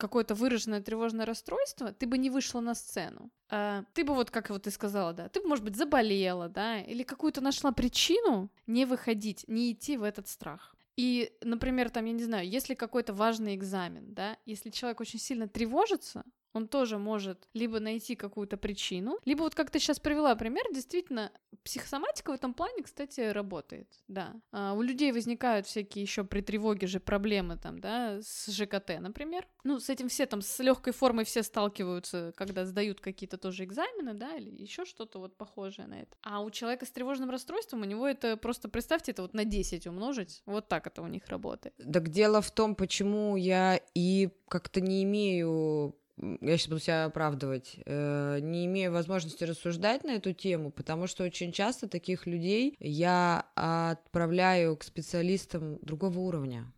какое-то 0.00 0.34
выраженное 0.34 0.80
тревожное 0.80 1.26
расстройство, 1.26 1.92
ты 1.92 2.06
бы 2.06 2.18
не 2.18 2.30
вышла 2.30 2.60
на 2.60 2.74
сцену. 2.74 3.30
А, 3.48 3.84
ты 3.94 4.04
бы 4.04 4.14
вот, 4.14 4.30
как 4.30 4.50
вот 4.50 4.62
ты 4.62 4.70
сказала, 4.70 5.12
да, 5.12 5.28
ты 5.28 5.40
бы, 5.40 5.48
может 5.48 5.64
быть, 5.64 5.76
заболела, 5.76 6.48
да, 6.48 6.80
или 6.80 7.04
какую-то 7.04 7.40
нашла 7.40 7.72
причину 7.72 8.50
не 8.66 8.84
выходить, 8.84 9.44
не 9.46 9.72
идти 9.72 9.96
в 9.96 10.02
этот 10.02 10.28
страх. 10.28 10.74
И, 10.96 11.32
например, 11.42 11.90
там, 11.90 12.04
я 12.04 12.12
не 12.12 12.24
знаю, 12.24 12.48
если 12.48 12.74
какой-то 12.74 13.14
важный 13.14 13.54
экзамен, 13.54 14.12
да, 14.12 14.36
если 14.44 14.70
человек 14.70 15.00
очень 15.00 15.18
сильно 15.18 15.48
тревожится, 15.48 16.24
он 16.52 16.68
тоже 16.68 16.98
может 16.98 17.48
либо 17.54 17.80
найти 17.80 18.16
какую-то 18.16 18.56
причину, 18.56 19.18
либо 19.24 19.42
вот 19.42 19.54
как 19.54 19.70
ты 19.70 19.78
сейчас 19.78 20.00
привела 20.00 20.34
пример, 20.34 20.64
действительно, 20.72 21.32
психосоматика 21.64 22.30
в 22.30 22.34
этом 22.34 22.54
плане, 22.54 22.82
кстати, 22.82 23.20
работает, 23.20 23.88
да. 24.08 24.34
А 24.52 24.74
у 24.74 24.82
людей 24.82 25.12
возникают 25.12 25.66
всякие 25.66 26.02
еще 26.02 26.24
при 26.24 26.40
тревоге 26.40 26.86
же 26.86 27.00
проблемы 27.00 27.56
там, 27.56 27.78
да, 27.78 28.20
с 28.22 28.50
ЖКТ, 28.50 29.00
например. 29.00 29.46
Ну, 29.64 29.78
с 29.78 29.90
этим 29.90 30.08
все 30.08 30.26
там, 30.26 30.42
с 30.42 30.58
легкой 30.60 30.92
формой 30.92 31.24
все 31.24 31.42
сталкиваются, 31.42 32.32
когда 32.36 32.64
сдают 32.64 33.00
какие-то 33.00 33.36
тоже 33.36 33.64
экзамены, 33.64 34.14
да, 34.14 34.36
или 34.36 34.50
еще 34.50 34.84
что-то 34.84 35.18
вот 35.18 35.36
похожее 35.36 35.86
на 35.86 36.02
это. 36.02 36.16
А 36.22 36.40
у 36.40 36.50
человека 36.50 36.86
с 36.86 36.90
тревожным 36.90 37.30
расстройством, 37.30 37.82
у 37.82 37.84
него 37.84 38.06
это 38.06 38.36
просто, 38.36 38.68
представьте, 38.68 39.12
это 39.12 39.22
вот 39.22 39.34
на 39.34 39.44
10 39.44 39.86
умножить, 39.86 40.42
вот 40.46 40.68
так 40.68 40.86
это 40.86 41.02
у 41.02 41.06
них 41.06 41.26
работает. 41.28 41.74
Так 41.76 42.08
дело 42.08 42.40
в 42.40 42.50
том, 42.50 42.74
почему 42.74 43.36
я 43.36 43.80
и 43.94 44.30
как-то 44.48 44.80
не 44.80 45.04
имею 45.04 45.94
я 46.40 46.56
сейчас 46.56 46.68
буду 46.68 46.80
себя 46.80 47.04
оправдывать, 47.04 47.76
э, 47.84 48.38
не 48.42 48.66
имею 48.66 48.92
возможности 48.92 49.44
рассуждать 49.44 50.04
на 50.04 50.12
эту 50.12 50.32
тему, 50.32 50.70
потому 50.70 51.06
что 51.06 51.24
очень 51.24 51.52
часто 51.52 51.88
таких 51.88 52.26
людей 52.26 52.76
я 52.78 53.46
отправляю 53.54 54.76
к 54.76 54.84
специалистам 54.84 55.78
другого 55.82 56.18
уровня. 56.18 56.72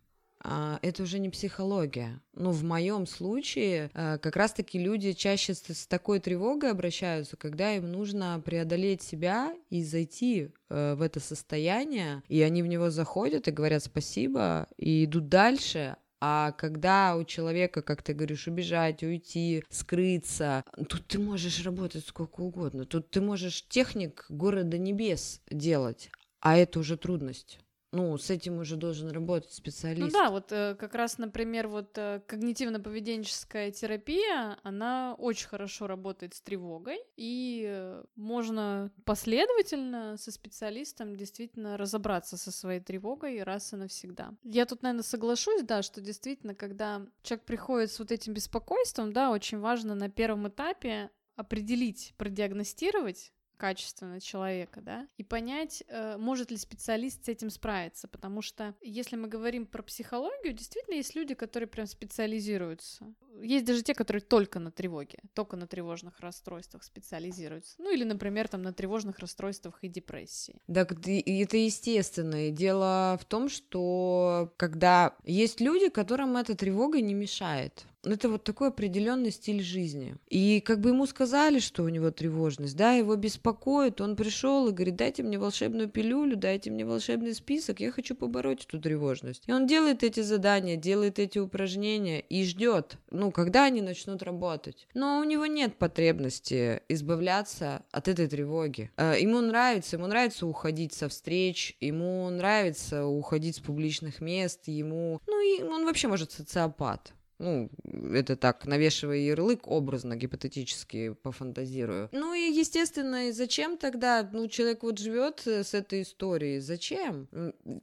А, 0.45 0.77
это 0.81 1.03
уже 1.03 1.19
не 1.19 1.29
психология. 1.29 2.21
Ну, 2.33 2.51
в 2.51 2.63
моем 2.63 3.07
случае 3.07 3.89
э, 3.93 4.17
как 4.17 4.35
раз-таки 4.35 4.77
люди 4.77 5.13
чаще 5.13 5.53
с 5.53 5.87
такой 5.87 6.19
тревогой 6.19 6.71
обращаются, 6.71 7.37
когда 7.37 7.73
им 7.73 7.89
нужно 7.89 8.41
преодолеть 8.43 9.01
себя 9.01 9.55
и 9.69 9.83
зайти 9.83 10.51
э, 10.69 10.95
в 10.95 11.01
это 11.01 11.21
состояние, 11.21 12.23
и 12.27 12.41
они 12.41 12.61
в 12.61 12.67
него 12.67 12.89
заходят 12.89 13.47
и 13.47 13.51
говорят 13.51 13.83
спасибо, 13.83 14.67
и 14.77 15.05
идут 15.05 15.29
дальше, 15.29 15.95
а 16.25 16.53
когда 16.53 17.17
у 17.17 17.25
человека, 17.25 17.81
как 17.81 18.01
ты 18.01 18.13
говоришь, 18.13 18.47
убежать, 18.47 19.03
уйти, 19.03 19.65
скрыться, 19.69 20.63
тут 20.87 21.05
ты 21.05 21.19
можешь 21.19 21.65
работать 21.65 22.07
сколько 22.07 22.39
угодно. 22.39 22.85
Тут 22.85 23.09
ты 23.09 23.19
можешь 23.19 23.67
техник 23.67 24.25
города 24.29 24.77
небес 24.77 25.41
делать, 25.51 26.09
а 26.39 26.55
это 26.55 26.79
уже 26.79 26.95
трудность 26.95 27.59
ну, 27.93 28.17
с 28.17 28.31
этим 28.31 28.57
уже 28.57 28.75
должен 28.75 29.11
работать 29.11 29.51
ну 29.51 29.55
специалист. 29.55 30.01
Ну 30.01 30.11
да, 30.11 30.31
вот 30.31 30.51
э, 30.51 30.75
как 30.79 30.95
раз, 30.95 31.19
например, 31.19 31.67
вот 31.67 31.95
э, 31.95 32.21
когнитивно-поведенческая 32.27 33.71
терапия, 33.71 34.57
она 34.63 35.13
очень 35.19 35.47
хорошо 35.47 35.85
работает 35.85 36.33
с 36.33 36.41
тревогой, 36.41 36.97
и 37.17 37.65
э, 37.67 38.03
можно 38.15 38.91
последовательно 39.05 40.17
со 40.17 40.31
специалистом 40.31 41.15
действительно 41.15 41.77
разобраться 41.77 42.35
со 42.35 42.51
своей 42.51 42.79
тревогой 42.79 43.43
раз 43.43 43.73
и 43.73 43.75
навсегда. 43.75 44.33
Я 44.43 44.65
тут, 44.65 44.81
наверное, 44.81 45.03
соглашусь, 45.03 45.61
да, 45.61 45.83
что 45.83 46.01
действительно, 46.01 46.55
когда 46.55 47.05
человек 47.21 47.45
приходит 47.45 47.91
с 47.91 47.99
вот 47.99 48.11
этим 48.11 48.33
беспокойством, 48.33 49.13
да, 49.13 49.29
очень 49.29 49.59
важно 49.59 49.93
на 49.93 50.09
первом 50.09 50.47
этапе 50.47 51.11
определить, 51.35 52.15
продиагностировать, 52.17 53.31
качественно 53.63 54.19
человека, 54.19 54.81
да, 54.81 55.07
и 55.15 55.23
понять, 55.23 55.85
э, 55.87 56.17
может 56.17 56.51
ли 56.51 56.57
специалист 56.57 57.23
с 57.23 57.29
этим 57.29 57.49
справиться, 57.49 58.09
потому 58.09 58.41
что 58.41 58.75
если 58.81 59.15
мы 59.15 59.29
говорим 59.29 59.65
про 59.65 59.81
психологию, 59.81 60.51
действительно 60.51 60.95
есть 60.95 61.15
люди, 61.15 61.33
которые 61.33 61.67
прям 61.67 61.87
специализируются. 61.87 63.05
Есть 63.41 63.63
даже 63.63 63.81
те, 63.81 63.93
которые 63.93 64.21
только 64.21 64.59
на 64.59 64.69
тревоге, 64.69 65.19
только 65.33 65.55
на 65.55 65.65
тревожных 65.65 66.19
расстройствах 66.19 66.83
специализируются. 66.83 67.75
Ну 67.77 67.93
или, 67.93 68.03
например, 68.03 68.49
там 68.49 68.63
на 68.63 68.73
тревожных 68.73 69.19
расстройствах 69.19 69.81
и 69.81 69.87
депрессии. 69.87 70.59
Так 70.67 70.91
это 70.91 71.57
естественно. 71.57 72.49
И 72.49 72.51
дело 72.51 73.17
в 73.21 73.23
том, 73.23 73.47
что 73.47 74.53
когда 74.57 75.15
есть 75.23 75.61
люди, 75.61 75.87
которым 75.87 76.35
эта 76.35 76.53
тревога 76.53 76.99
не 76.99 77.13
мешает, 77.13 77.85
это 78.03 78.29
вот 78.29 78.43
такой 78.43 78.69
определенный 78.69 79.31
стиль 79.31 79.61
жизни. 79.61 80.15
И 80.27 80.59
как 80.61 80.79
бы 80.79 80.89
ему 80.89 81.05
сказали, 81.05 81.59
что 81.59 81.83
у 81.83 81.89
него 81.89 82.11
тревожность, 82.11 82.75
да, 82.75 82.93
его 82.93 83.15
беспокоит, 83.15 84.01
он 84.01 84.15
пришел 84.15 84.67
и 84.67 84.71
говорит, 84.71 84.95
дайте 84.95 85.23
мне 85.23 85.39
волшебную 85.39 85.89
пилюлю, 85.89 86.35
дайте 86.35 86.69
мне 86.71 86.85
волшебный 86.85 87.33
список, 87.33 87.79
я 87.79 87.91
хочу 87.91 88.15
побороть 88.15 88.65
эту 88.65 88.79
тревожность. 88.79 89.43
И 89.47 89.53
он 89.53 89.67
делает 89.67 90.03
эти 90.03 90.19
задания, 90.21 90.75
делает 90.75 91.19
эти 91.19 91.39
упражнения 91.39 92.19
и 92.19 92.43
ждет, 92.43 92.97
ну, 93.09 93.31
когда 93.31 93.65
они 93.65 93.81
начнут 93.81 94.21
работать. 94.23 94.87
Но 94.93 95.19
у 95.19 95.23
него 95.23 95.45
нет 95.45 95.77
потребности 95.77 96.81
избавляться 96.89 97.83
от 97.91 98.07
этой 98.07 98.27
тревоги. 98.27 98.91
Э, 98.97 99.15
ему 99.19 99.39
нравится, 99.41 99.95
ему 99.95 100.07
нравится 100.07 100.45
уходить 100.45 100.93
со 100.93 101.07
встреч, 101.09 101.75
ему 101.79 102.29
нравится 102.29 103.05
уходить 103.05 103.55
с 103.55 103.59
публичных 103.59 104.21
мест, 104.21 104.67
ему, 104.67 105.21
ну, 105.27 105.41
и 105.41 105.63
он 105.63 105.85
вообще 105.85 106.07
может 106.07 106.31
социопат. 106.31 107.13
Ну, 107.39 107.69
это 108.13 108.35
так, 108.35 108.65
навешивая 108.65 109.17
ярлык 109.17 109.67
образно, 109.67 110.15
гипотетически 110.15 111.13
пофантазирую. 111.13 112.09
Ну 112.11 112.33
и, 112.33 112.51
естественно, 112.51 113.31
зачем 113.31 113.77
тогда, 113.77 114.27
ну, 114.31 114.47
человек 114.47 114.83
вот 114.83 114.99
живет 114.99 115.41
э, 115.45 115.63
с 115.63 115.73
этой 115.73 116.03
историей, 116.03 116.59
зачем? 116.59 117.27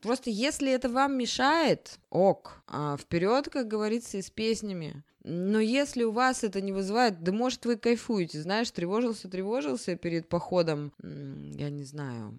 Просто 0.02 0.30
если 0.30 0.72
это 0.72 0.88
вам 0.88 1.18
мешает, 1.18 1.98
ок, 2.10 2.62
а 2.66 2.96
вперед, 2.96 3.48
как 3.50 3.68
говорится, 3.68 4.18
и 4.18 4.22
с 4.22 4.30
песнями. 4.30 5.02
Но 5.22 5.60
если 5.60 6.04
у 6.04 6.12
вас 6.12 6.44
это 6.44 6.62
не 6.62 6.72
вызывает, 6.72 7.22
да 7.22 7.32
может 7.32 7.66
вы 7.66 7.76
кайфуете, 7.76 8.40
знаешь, 8.40 8.70
тревожился, 8.70 9.28
тревожился 9.28 9.96
перед 9.96 10.28
походом, 10.28 10.92
я 11.02 11.68
не 11.68 11.84
знаю, 11.84 12.38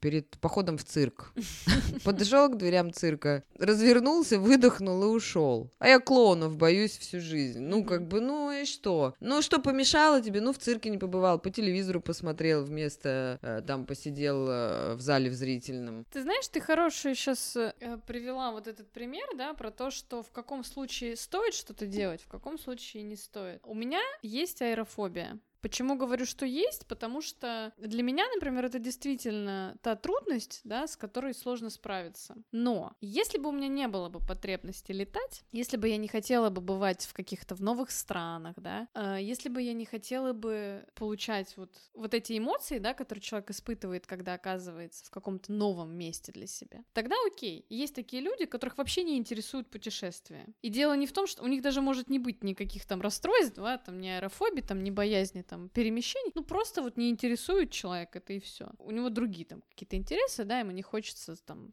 перед 0.00 0.38
походом 0.38 0.78
в 0.78 0.84
цирк. 0.84 1.32
Подошел 2.04 2.48
к 2.48 2.56
дверям 2.56 2.92
цирка, 2.92 3.44
развернулся, 3.58 4.38
выдохнул 4.38 5.02
и 5.02 5.06
ушел. 5.06 5.70
А 5.78 5.88
я 5.88 6.00
клоунов 6.00 6.56
боюсь 6.56 6.98
всю 6.98 7.20
жизнь. 7.20 7.60
Ну, 7.60 7.84
как 7.84 8.06
бы, 8.06 8.20
ну 8.20 8.50
и 8.50 8.64
что? 8.64 9.14
Ну, 9.20 9.42
что 9.42 9.60
помешало 9.60 10.20
тебе? 10.20 10.40
Ну, 10.40 10.52
в 10.52 10.58
цирке 10.58 10.90
не 10.90 10.98
побывал, 10.98 11.38
по 11.38 11.50
телевизору 11.50 12.00
посмотрел 12.00 12.64
вместо, 12.64 13.38
э, 13.42 13.62
там, 13.66 13.86
посидел 13.86 14.48
э, 14.48 14.94
в 14.94 15.00
зале 15.00 15.30
в 15.30 15.34
зрительном. 15.34 16.04
Ты 16.12 16.22
знаешь, 16.22 16.48
ты 16.48 16.60
хороший 16.60 17.14
сейчас 17.14 17.56
э, 17.56 17.72
привела 18.06 18.52
вот 18.52 18.66
этот 18.66 18.90
пример, 18.90 19.26
да, 19.36 19.54
про 19.54 19.70
то, 19.70 19.90
что 19.90 20.22
в 20.22 20.30
каком 20.30 20.64
случае 20.64 21.16
стоит 21.16 21.54
что-то 21.54 21.86
делать, 21.86 22.22
в 22.22 22.28
каком 22.28 22.58
случае 22.58 23.02
не 23.02 23.16
стоит. 23.16 23.60
У 23.64 23.74
меня 23.74 24.00
есть 24.22 24.62
аэрофобия. 24.62 25.38
Почему 25.60 25.96
говорю, 25.96 26.24
что 26.24 26.46
есть? 26.46 26.86
Потому 26.86 27.20
что 27.20 27.72
для 27.78 28.02
меня, 28.02 28.24
например, 28.34 28.64
это 28.64 28.78
действительно 28.78 29.76
та 29.82 29.96
трудность, 29.96 30.60
да, 30.64 30.86
с 30.86 30.96
которой 30.96 31.34
сложно 31.34 31.70
справиться. 31.70 32.36
Но 32.52 32.96
если 33.00 33.38
бы 33.38 33.50
у 33.50 33.52
меня 33.52 33.68
не 33.68 33.88
было 33.88 34.08
бы 34.08 34.20
потребности 34.20 34.92
летать, 34.92 35.42
если 35.52 35.76
бы 35.76 35.88
я 35.88 35.96
не 35.96 36.08
хотела 36.08 36.50
бы 36.50 36.60
бывать 36.60 37.04
в 37.04 37.12
каких-то 37.12 37.54
в 37.54 37.62
новых 37.62 37.90
странах, 37.90 38.54
да, 38.56 38.88
э, 38.94 39.18
если 39.20 39.48
бы 39.48 39.60
я 39.60 39.72
не 39.72 39.84
хотела 39.84 40.32
бы 40.32 40.86
получать 40.94 41.56
вот, 41.56 41.70
вот 41.94 42.14
эти 42.14 42.38
эмоции, 42.38 42.78
да, 42.78 42.94
которые 42.94 43.22
человек 43.22 43.50
испытывает, 43.50 44.06
когда 44.06 44.34
оказывается 44.34 45.04
в 45.04 45.10
каком-то 45.10 45.52
новом 45.52 45.96
месте 45.96 46.32
для 46.32 46.46
себя, 46.46 46.84
тогда 46.92 47.16
окей. 47.26 47.66
Есть 47.68 47.94
такие 47.94 48.22
люди, 48.22 48.46
которых 48.46 48.78
вообще 48.78 49.02
не 49.02 49.18
интересуют 49.18 49.68
путешествия. 49.68 50.46
И 50.62 50.68
дело 50.68 50.94
не 50.94 51.06
в 51.06 51.12
том, 51.12 51.26
что 51.26 51.42
у 51.42 51.46
них 51.46 51.62
даже 51.62 51.80
может 51.80 52.08
не 52.08 52.18
быть 52.18 52.42
никаких 52.42 52.86
там 52.86 53.00
расстройств, 53.00 53.56
да, 53.56 53.78
там, 53.78 54.00
ни 54.00 54.08
аэрофобии, 54.08 54.60
там, 54.60 54.82
ни 54.82 54.90
боязни 54.90 55.42
там 55.50 55.68
перемещений, 55.68 56.30
ну 56.36 56.44
просто 56.44 56.80
вот 56.80 56.96
не 56.96 57.10
интересует 57.10 57.72
человек 57.72 58.14
это 58.14 58.32
и 58.32 58.38
все. 58.38 58.70
У 58.78 58.92
него 58.92 59.10
другие 59.10 59.44
там 59.44 59.62
какие-то 59.68 59.96
интересы, 59.96 60.44
да, 60.44 60.60
ему 60.60 60.70
не 60.70 60.82
хочется 60.82 61.34
там 61.44 61.72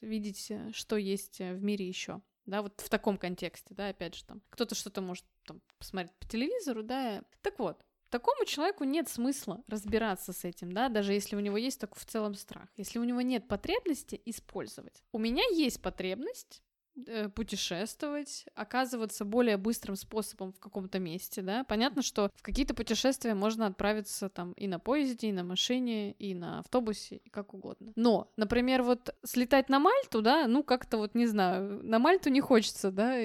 видеть, 0.00 0.50
э, 0.50 0.70
что 0.72 0.96
есть 0.96 1.40
э, 1.42 1.52
в 1.52 1.62
мире 1.62 1.86
еще. 1.86 2.22
Да, 2.46 2.62
вот 2.62 2.80
в 2.80 2.88
таком 2.88 3.18
контексте, 3.18 3.74
да, 3.74 3.88
опять 3.88 4.16
же, 4.16 4.24
там, 4.24 4.40
кто-то 4.48 4.74
что-то 4.74 5.02
может 5.02 5.26
там 5.44 5.60
посмотреть 5.78 6.16
по 6.18 6.26
телевизору, 6.26 6.82
да. 6.82 7.22
Так 7.42 7.58
вот, 7.58 7.84
такому 8.08 8.46
человеку 8.46 8.84
нет 8.84 9.10
смысла 9.10 9.62
разбираться 9.68 10.32
с 10.32 10.44
этим, 10.44 10.72
да, 10.72 10.88
даже 10.88 11.12
если 11.12 11.36
у 11.36 11.40
него 11.40 11.58
есть 11.58 11.78
такой 11.78 12.00
в 12.00 12.06
целом 12.06 12.34
страх. 12.34 12.68
Если 12.76 12.98
у 12.98 13.04
него 13.04 13.20
нет 13.20 13.46
потребности 13.46 14.20
использовать. 14.24 15.04
У 15.12 15.18
меня 15.18 15.44
есть 15.52 15.82
потребность 15.82 16.62
путешествовать, 17.34 18.46
оказываться 18.54 19.24
более 19.24 19.56
быстрым 19.56 19.96
способом 19.96 20.52
в 20.52 20.60
каком-то 20.60 20.98
месте, 20.98 21.42
да. 21.42 21.64
Понятно, 21.64 22.02
что 22.02 22.30
в 22.34 22.42
какие-то 22.42 22.74
путешествия 22.74 23.34
можно 23.34 23.66
отправиться 23.66 24.28
там 24.28 24.52
и 24.52 24.66
на 24.66 24.78
поезде, 24.78 25.28
и 25.28 25.32
на 25.32 25.44
машине, 25.44 26.12
и 26.12 26.34
на 26.34 26.60
автобусе, 26.60 27.16
и 27.16 27.30
как 27.30 27.54
угодно. 27.54 27.92
Но, 27.96 28.30
например, 28.36 28.82
вот 28.82 29.14
слетать 29.24 29.68
на 29.68 29.78
Мальту, 29.78 30.22
да, 30.22 30.46
ну 30.46 30.62
как-то 30.62 30.98
вот 30.98 31.14
не 31.14 31.26
знаю, 31.26 31.82
на 31.82 31.98
Мальту 31.98 32.30
не 32.30 32.40
хочется, 32.40 32.90
да, 32.90 33.18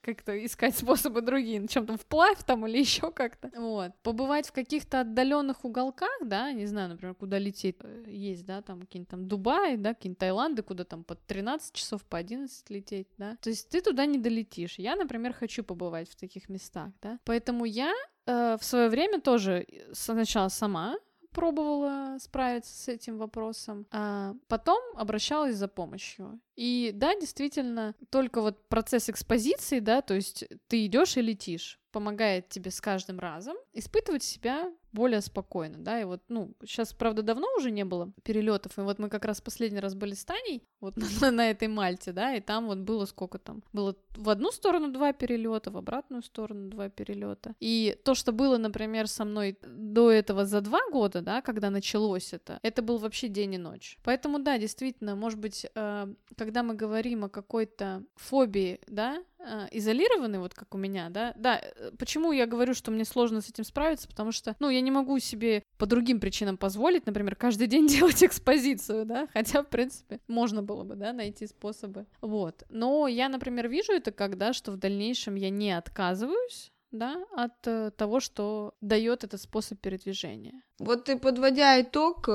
как-то 0.00 0.44
искать 0.44 0.76
способы 0.76 1.20
другие, 1.20 1.60
на 1.60 1.68
чем 1.68 1.86
там 1.86 1.98
вплавь 1.98 2.42
там 2.44 2.66
или 2.66 2.78
еще 2.80 3.10
как-то. 3.10 3.50
Вот. 3.56 3.92
Побывать 4.02 4.48
в 4.48 4.52
каких-то 4.52 5.00
отдаленных 5.00 5.64
уголках, 5.64 6.10
да, 6.24 6.52
не 6.52 6.66
знаю, 6.66 6.90
например, 6.90 7.14
куда 7.14 7.38
лететь 7.38 7.76
э, 7.80 8.04
есть, 8.08 8.44
да, 8.46 8.62
там 8.62 8.80
какие-нибудь 8.80 9.10
там 9.10 9.28
Дубай, 9.28 9.76
да, 9.76 9.94
какие-нибудь 9.94 10.18
Таиланды, 10.18 10.62
куда 10.62 10.84
там 10.84 11.04
по 11.04 11.14
13 11.14 11.72
часов, 11.74 12.04
по 12.04 12.18
11 12.18 12.70
лететь, 12.70 13.08
да. 13.18 13.36
То 13.40 13.50
есть 13.50 13.68
ты 13.68 13.80
туда 13.80 14.06
не 14.06 14.18
долетишь. 14.18 14.78
Я, 14.78 14.96
например, 14.96 15.32
хочу 15.32 15.64
побывать 15.64 16.08
в 16.10 16.16
таких 16.16 16.48
местах, 16.48 16.90
да. 17.02 17.18
Поэтому 17.24 17.64
я 17.64 17.92
э, 18.26 18.56
в 18.58 18.64
свое 18.64 18.88
время 18.88 19.20
тоже 19.20 19.66
э, 19.68 19.92
сначала 19.92 20.48
сама 20.48 20.96
пробовала 21.32 22.18
справиться 22.18 22.72
с 22.74 22.88
этим 22.88 23.18
вопросом, 23.18 23.86
а 23.90 24.34
потом 24.48 24.80
обращалась 24.96 25.56
за 25.56 25.68
помощью. 25.68 26.40
И 26.56 26.92
да, 26.94 27.14
действительно, 27.14 27.94
только 28.10 28.40
вот 28.40 28.68
процесс 28.68 29.08
экспозиции, 29.08 29.78
да, 29.80 30.02
то 30.02 30.14
есть 30.14 30.44
ты 30.68 30.86
идешь 30.86 31.16
и 31.16 31.22
летишь, 31.22 31.80
помогает 31.92 32.48
тебе 32.48 32.70
с 32.70 32.80
каждым 32.80 33.18
разом 33.18 33.56
испытывать 33.72 34.22
себя 34.22 34.72
более 34.92 35.20
спокойно, 35.20 35.78
да, 35.78 36.00
и 36.00 36.04
вот, 36.04 36.22
ну, 36.28 36.52
сейчас, 36.64 36.92
правда, 36.92 37.22
давно 37.22 37.46
уже 37.56 37.70
не 37.70 37.84
было 37.84 38.12
перелетов, 38.22 38.78
и 38.78 38.80
вот 38.82 38.98
мы 38.98 39.08
как 39.08 39.24
раз 39.24 39.40
последний 39.40 39.80
раз 39.80 39.94
были 39.94 40.14
с 40.14 40.24
Таней, 40.24 40.62
вот 40.80 40.96
на, 41.20 41.30
на 41.30 41.50
этой 41.50 41.68
Мальте, 41.68 42.12
да, 42.12 42.34
и 42.34 42.40
там 42.40 42.66
вот 42.66 42.78
было 42.78 43.04
сколько 43.04 43.38
там, 43.38 43.62
было 43.72 43.96
в 44.16 44.28
одну 44.28 44.50
сторону 44.50 44.92
два 44.92 45.12
перелета, 45.12 45.70
в 45.70 45.76
обратную 45.76 46.22
сторону 46.22 46.68
два 46.68 46.88
перелета, 46.88 47.54
и 47.60 47.96
то, 48.04 48.14
что 48.14 48.32
было, 48.32 48.56
например, 48.56 49.06
со 49.06 49.24
мной 49.24 49.58
до 49.62 50.10
этого 50.10 50.44
за 50.44 50.60
два 50.60 50.80
года, 50.90 51.20
да, 51.20 51.42
когда 51.42 51.70
началось 51.70 52.32
это, 52.32 52.58
это 52.62 52.82
был 52.82 52.98
вообще 52.98 53.28
день 53.28 53.54
и 53.54 53.58
ночь, 53.58 53.98
поэтому, 54.02 54.38
да, 54.38 54.58
действительно, 54.58 55.14
может 55.16 55.38
быть, 55.38 55.66
э, 55.74 56.14
когда 56.36 56.62
мы 56.62 56.74
говорим 56.74 57.24
о 57.24 57.28
какой-то 57.28 58.04
фобии, 58.16 58.80
да, 58.86 59.22
э, 59.40 59.68
изолированный, 59.72 60.38
вот 60.38 60.54
как 60.54 60.74
у 60.74 60.78
меня, 60.78 61.08
да, 61.10 61.32
да, 61.36 61.60
э, 61.60 61.90
почему 61.98 62.32
я 62.32 62.46
говорю, 62.46 62.74
что 62.74 62.90
мне 62.90 63.04
сложно 63.04 63.40
с 63.40 63.48
этим 63.48 63.64
справиться, 63.64 64.08
потому 64.08 64.32
что, 64.32 64.56
ну, 64.58 64.68
я 64.68 64.80
не 64.80 64.90
могу 64.90 65.18
себе 65.18 65.62
по 65.78 65.86
другим 65.86 66.20
причинам 66.20 66.56
позволить, 66.56 67.06
например, 67.06 67.36
каждый 67.36 67.66
день 67.66 67.86
делать 67.88 68.22
экспозицию, 68.22 69.04
да, 69.06 69.28
хотя, 69.32 69.62
в 69.62 69.68
принципе, 69.68 70.20
можно 70.28 70.62
было 70.62 70.84
бы, 70.84 70.94
да, 70.94 71.12
найти 71.12 71.46
способы, 71.46 72.06
вот, 72.20 72.64
но 72.68 73.08
я, 73.08 73.28
например, 73.28 73.68
вижу 73.68 73.92
это 73.92 74.12
когда, 74.12 74.52
что 74.52 74.72
в 74.72 74.76
дальнейшем 74.76 75.34
я 75.34 75.50
не 75.50 75.72
отказываюсь, 75.72 76.72
да, 76.90 77.24
от 77.32 77.66
э, 77.66 77.92
того, 77.96 78.20
что 78.20 78.74
дает 78.80 79.22
этот 79.22 79.40
способ 79.40 79.78
передвижения. 79.78 80.62
Вот 80.80 81.08
и 81.08 81.16
подводя 81.16 81.80
итог, 81.80 82.26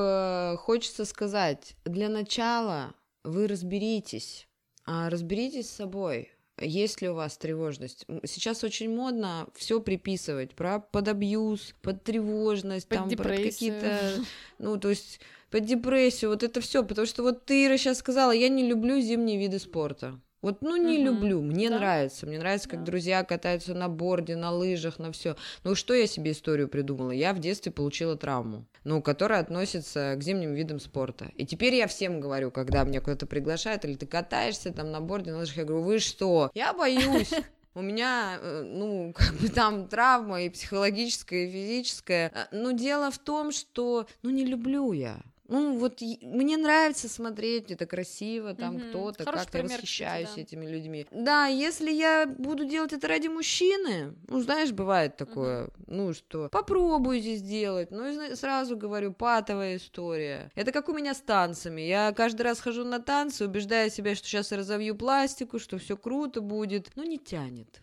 хочется 0.59 1.03
сказать, 1.03 1.75
для 1.83 2.07
начала 2.07 2.93
вы 3.25 3.47
разберитесь, 3.47 4.47
а, 4.85 5.09
разберитесь 5.09 5.69
с 5.69 5.75
собой, 5.75 6.31
есть 6.59 7.01
ли 7.01 7.09
у 7.09 7.15
вас 7.15 7.37
тревожность? 7.37 8.05
Сейчас 8.23 8.63
очень 8.63 8.95
модно 8.95 9.47
все 9.55 9.81
приписывать 9.81 10.55
про 10.55 10.79
под 10.79 11.07
абьюз, 11.07 11.75
под 11.81 12.03
тревожность, 12.03 12.87
под 12.87 12.97
там, 12.97 13.09
под 13.09 13.27
какие-то, 13.27 14.23
ну, 14.59 14.77
то 14.77 14.89
есть 14.89 15.19
под 15.51 15.65
депрессию, 15.65 16.31
вот 16.31 16.43
это 16.43 16.61
все, 16.61 16.83
потому 16.83 17.05
что 17.05 17.23
вот 17.23 17.45
ты, 17.45 17.65
Ира, 17.65 17.77
сейчас 17.77 17.99
сказала, 17.99 18.31
я 18.31 18.49
не 18.49 18.67
люблю 18.67 18.99
зимние 18.99 19.37
виды 19.37 19.59
спорта. 19.59 20.19
Вот, 20.45 20.61
ну, 20.61 20.75
не 20.75 20.99
угу. 20.99 21.05
люблю, 21.05 21.41
мне 21.41 21.71
да. 21.71 21.79
нравится. 21.79 22.27
Мне 22.27 22.37
нравится, 22.37 22.69
как 22.69 22.81
да. 22.81 22.85
друзья 22.85 23.23
катаются 23.23 23.73
на 23.73 23.89
борде, 23.89 24.35
на 24.35 24.51
лыжах, 24.51 24.99
на 24.99 25.11
все. 25.11 25.35
Ну, 25.63 25.73
что 25.73 25.95
я 25.95 26.05
себе 26.05 26.33
историю 26.33 26.67
придумала? 26.67 27.09
Я 27.09 27.33
в 27.33 27.39
детстве 27.39 27.71
получила 27.71 28.15
травму, 28.15 28.63
ну, 28.83 29.01
которая 29.01 29.39
относится 29.39 30.13
к 30.15 30.21
зимним 30.21 30.53
видам 30.53 30.79
спорта. 30.79 31.31
И 31.35 31.47
теперь 31.47 31.73
я 31.73 31.87
всем 31.87 32.19
говорю, 32.19 32.51
когда 32.51 32.83
меня 32.83 33.01
куда-то 33.01 33.25
приглашают, 33.25 33.85
или 33.85 33.95
ты 33.95 34.05
катаешься 34.05 34.71
там 34.71 34.91
на 34.91 35.01
борде, 35.01 35.31
на 35.31 35.39
лыжах, 35.39 35.57
я 35.57 35.63
говорю, 35.65 35.83
вы 35.83 35.97
что? 35.97 36.51
Я 36.53 36.75
боюсь. 36.75 37.31
у 37.73 37.81
меня, 37.81 38.37
э, 38.39 38.61
ну, 38.67 39.13
как 39.15 39.33
бы 39.37 39.49
там 39.49 39.87
травма 39.87 40.43
и 40.43 40.49
психологическая, 40.49 41.47
и 41.47 41.51
физическая. 41.51 42.31
Э, 42.35 42.55
но 42.55 42.69
дело 42.69 43.09
в 43.09 43.17
том, 43.17 43.51
что, 43.51 44.05
ну, 44.21 44.29
не 44.29 44.45
люблю 44.45 44.91
я. 44.91 45.17
Ну, 45.47 45.77
вот 45.77 46.01
мне 46.21 46.57
нравится 46.57 47.07
смотреть, 47.07 47.71
это 47.71 47.85
красиво, 47.85 48.53
там 48.53 48.75
угу. 48.75 48.83
кто-то, 48.89 49.23
как-то 49.25 49.63
восхищаюсь 49.63 50.29
кстати, 50.29 50.39
да. 50.39 50.41
этими 50.41 50.65
людьми. 50.65 51.07
Да, 51.11 51.45
если 51.47 51.91
я 51.91 52.25
буду 52.25 52.65
делать 52.65 52.93
это 52.93 53.07
ради 53.07 53.27
мужчины, 53.27 54.15
ну, 54.27 54.41
знаешь, 54.41 54.71
бывает 54.71 55.17
такое, 55.17 55.65
угу. 55.65 55.73
ну, 55.87 56.13
что 56.13 56.49
попробуйте 56.49 57.35
сделать, 57.35 57.91
ну, 57.91 58.35
сразу 58.35 58.75
говорю, 58.77 59.13
патовая 59.13 59.77
история. 59.77 60.51
Это 60.55 60.71
как 60.71 60.89
у 60.89 60.93
меня 60.93 61.13
с 61.13 61.21
танцами. 61.21 61.81
Я 61.81 62.11
каждый 62.13 62.41
раз 62.41 62.59
хожу 62.59 62.83
на 62.83 62.99
танцы, 62.99 63.45
убеждая 63.45 63.89
себя, 63.89 64.15
что 64.15 64.27
сейчас 64.27 64.51
разовью 64.51 64.95
пластику, 64.95 65.59
что 65.59 65.77
все 65.77 65.95
круто 65.95 66.41
будет, 66.41 66.91
но 66.95 67.03
не 67.03 67.17
тянет 67.17 67.81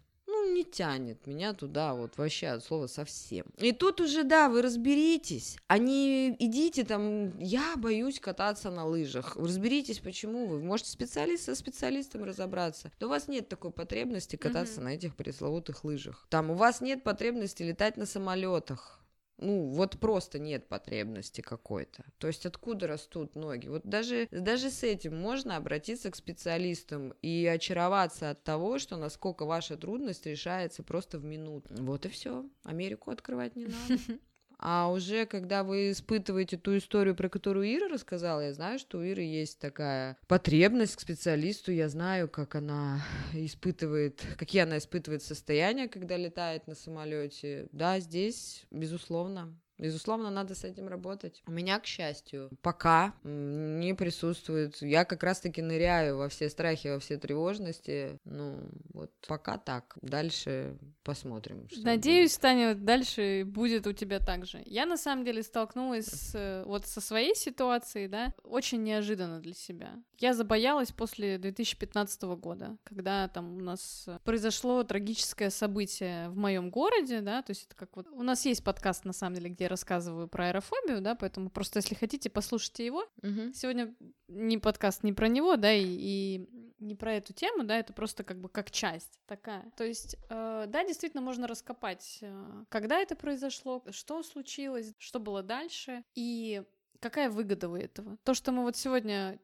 не 0.53 0.65
тянет 0.65 1.27
меня 1.27 1.53
туда 1.55 1.95
вот 1.95 2.17
вообще 2.17 2.49
от 2.49 2.65
слова 2.65 2.87
совсем. 2.87 3.47
И 3.59 3.73
тут 3.73 4.01
уже, 4.01 4.25
да, 4.25 4.49
вы 4.49 4.63
разберитесь, 4.63 5.59
а 5.67 5.79
не 5.79 6.31
идите 6.39 6.85
там, 6.85 7.39
я 7.39 7.77
боюсь 7.77 8.21
кататься 8.21 8.71
на 8.71 8.87
лыжах. 8.87 9.37
Разберитесь, 9.37 9.99
почему 9.99 10.47
вы. 10.47 10.61
Можете 10.61 10.91
специалист 10.91 11.45
со 11.45 11.55
специалистом 11.55 12.25
разобраться. 12.25 12.91
Да 13.01 13.07
у 13.07 13.11
вас 13.11 13.29
нет 13.29 13.49
такой 13.49 13.71
потребности 13.71 14.37
кататься 14.37 14.81
mm-hmm. 14.81 14.85
на 14.85 14.95
этих 14.95 15.17
пресловутых 15.17 15.85
лыжах. 15.85 16.27
Там 16.31 16.51
у 16.51 16.55
вас 16.55 16.81
нет 16.81 17.03
потребности 17.03 17.63
летать 17.63 17.97
на 17.97 18.07
самолетах 18.07 19.02
ну, 19.39 19.67
вот 19.67 19.99
просто 19.99 20.39
нет 20.39 20.69
потребности 20.69 21.41
какой-то. 21.41 22.05
То 22.19 22.29
есть 22.29 22.47
откуда 22.47 22.87
растут 22.87 23.35
ноги? 23.35 23.69
Вот 23.69 23.83
даже, 23.85 24.29
даже 24.31 24.71
с 24.71 24.83
этим 24.83 25.17
можно 25.17 25.57
обратиться 25.57 26.11
к 26.11 26.17
специалистам 26.17 27.15
и 27.23 27.47
очароваться 27.47 28.31
от 28.31 28.43
того, 28.45 28.79
что 28.79 28.97
насколько 28.97 29.45
ваша 29.45 29.77
трудность 29.77 30.27
решается 30.27 30.83
просто 30.83 31.19
в 31.19 31.25
минуту. 31.25 31.75
Вот 31.75 32.07
и 32.07 32.09
все. 32.09 32.45
Америку 32.63 33.11
открывать 33.11 33.57
не 33.57 33.67
надо. 33.67 34.01
А 34.65 34.89
уже 34.89 35.27
когда 35.27 35.65
вы 35.65 35.91
испытываете 35.91 36.57
ту 36.57 36.79
историю, 36.79 37.17
про 37.17 37.29
которую 37.29 37.67
Ира 37.67 37.89
рассказала, 37.89 38.41
я 38.41 38.55
знаю, 38.55 38.79
что 38.79 38.99
у 38.99 39.03
Иры 39.03 39.23
есть 39.23 39.59
такая 39.59 40.17
потребность 40.29 40.95
к 40.95 41.01
специалисту, 41.01 41.73
я 41.73 41.89
знаю, 41.89 42.29
как 42.29 42.55
она 42.55 43.03
испытывает, 43.33 44.25
какие 44.39 44.63
она 44.63 44.79
испытывает 44.79 45.25
состояния, 45.25 45.89
когда 45.89 46.17
летает 46.17 46.69
на 46.69 46.77
самолете. 46.77 47.67
Да, 47.73 47.99
здесь, 47.99 48.65
безусловно, 48.71 49.53
Безусловно, 49.79 50.31
надо 50.31 50.55
с 50.55 50.63
этим 50.63 50.87
работать. 50.87 51.43
У 51.45 51.51
меня, 51.51 51.81
к 51.81 51.87
счастью, 51.87 52.51
пока 52.63 53.15
не 53.25 53.95
присутствует. 53.95 54.81
Я 54.81 55.05
как 55.05 55.25
раз-таки 55.25 55.61
ныряю 55.61 56.19
во 56.19 56.29
все 56.29 56.49
страхи, 56.51 56.87
во 56.87 57.01
все 57.01 57.17
тревожности. 57.17 58.21
Ну, 58.25 58.61
вот 58.93 59.11
пока 59.27 59.59
так. 59.59 59.99
Дальше 60.01 60.79
посмотрим. 61.03 61.69
Надеюсь, 61.77 62.33
будет. 62.33 62.41
Таня, 62.41 62.75
дальше 62.75 63.45
будет 63.47 63.87
у 63.87 63.93
тебя 63.93 64.19
так 64.19 64.47
же. 64.47 64.63
Я, 64.67 64.87
на 64.87 64.97
самом 64.97 65.25
деле, 65.25 65.43
столкнулась 65.43 66.07
с, 66.07 66.65
вот 66.67 66.87
со 66.87 67.01
своей 67.01 67.35
ситуацией, 67.35 68.09
да, 68.09 68.35
очень 68.45 68.83
неожиданно 68.83 69.41
для 69.41 69.55
себя. 69.55 70.03
Я 70.19 70.35
забоялась 70.35 70.93
после 70.93 71.39
2015 71.39 72.23
года, 72.23 72.77
когда 72.85 73.29
там 73.29 73.57
у 73.57 73.61
нас 73.61 74.09
произошло 74.25 74.83
трагическое 74.85 75.51
событие 75.51 76.29
в 76.31 76.37
моем 76.37 76.71
городе, 76.71 77.21
да, 77.21 77.43
то 77.43 77.51
есть 77.51 77.67
это 77.67 77.75
как 77.75 77.97
вот... 77.97 78.09
У 78.09 78.23
нас 78.23 78.45
есть 78.47 78.63
подкаст, 78.63 79.05
на 79.05 79.13
самом 79.13 79.37
деле, 79.37 79.51
где 79.51 79.67
рассказываю 79.67 80.29
про 80.29 80.49
аэрофобию, 80.49 81.01
да, 81.01 81.15
поэтому 81.15 81.51
просто 81.51 81.79
если 81.79 81.95
хотите, 81.95 82.31
послушайте 82.31 82.87
его. 82.87 83.05
Угу. 83.23 83.53
Сегодня 83.55 83.95
не 84.29 84.59
подкаст 84.59 85.03
не 85.03 85.13
про 85.13 85.29
него, 85.29 85.57
да, 85.57 85.73
и, 85.73 85.85
и 85.85 86.49
не 86.83 86.95
про 86.95 87.15
эту 87.15 87.33
тему, 87.33 87.65
да, 87.65 87.79
это 87.79 87.93
просто 87.93 88.25
как 88.25 88.41
бы 88.41 88.49
как 88.49 88.71
часть 88.71 89.21
такая. 89.27 89.71
То 89.77 89.85
есть, 89.85 90.17
э, 90.29 90.65
да, 90.69 90.85
действительно 90.85 91.23
можно 91.23 91.47
раскопать, 91.47 92.19
э, 92.21 92.65
когда 92.69 92.99
это 92.99 93.17
произошло, 93.17 93.83
что 93.91 94.23
случилось, 94.23 94.95
что 94.99 95.21
было 95.21 95.43
дальше 95.43 96.05
и 96.15 96.63
какая 97.01 97.31
выгода 97.31 97.69
у 97.69 97.77
этого. 97.77 98.17
То, 98.25 98.35
что 98.35 98.53
мы 98.53 98.63
вот 98.63 98.77
сегодня 98.77 99.39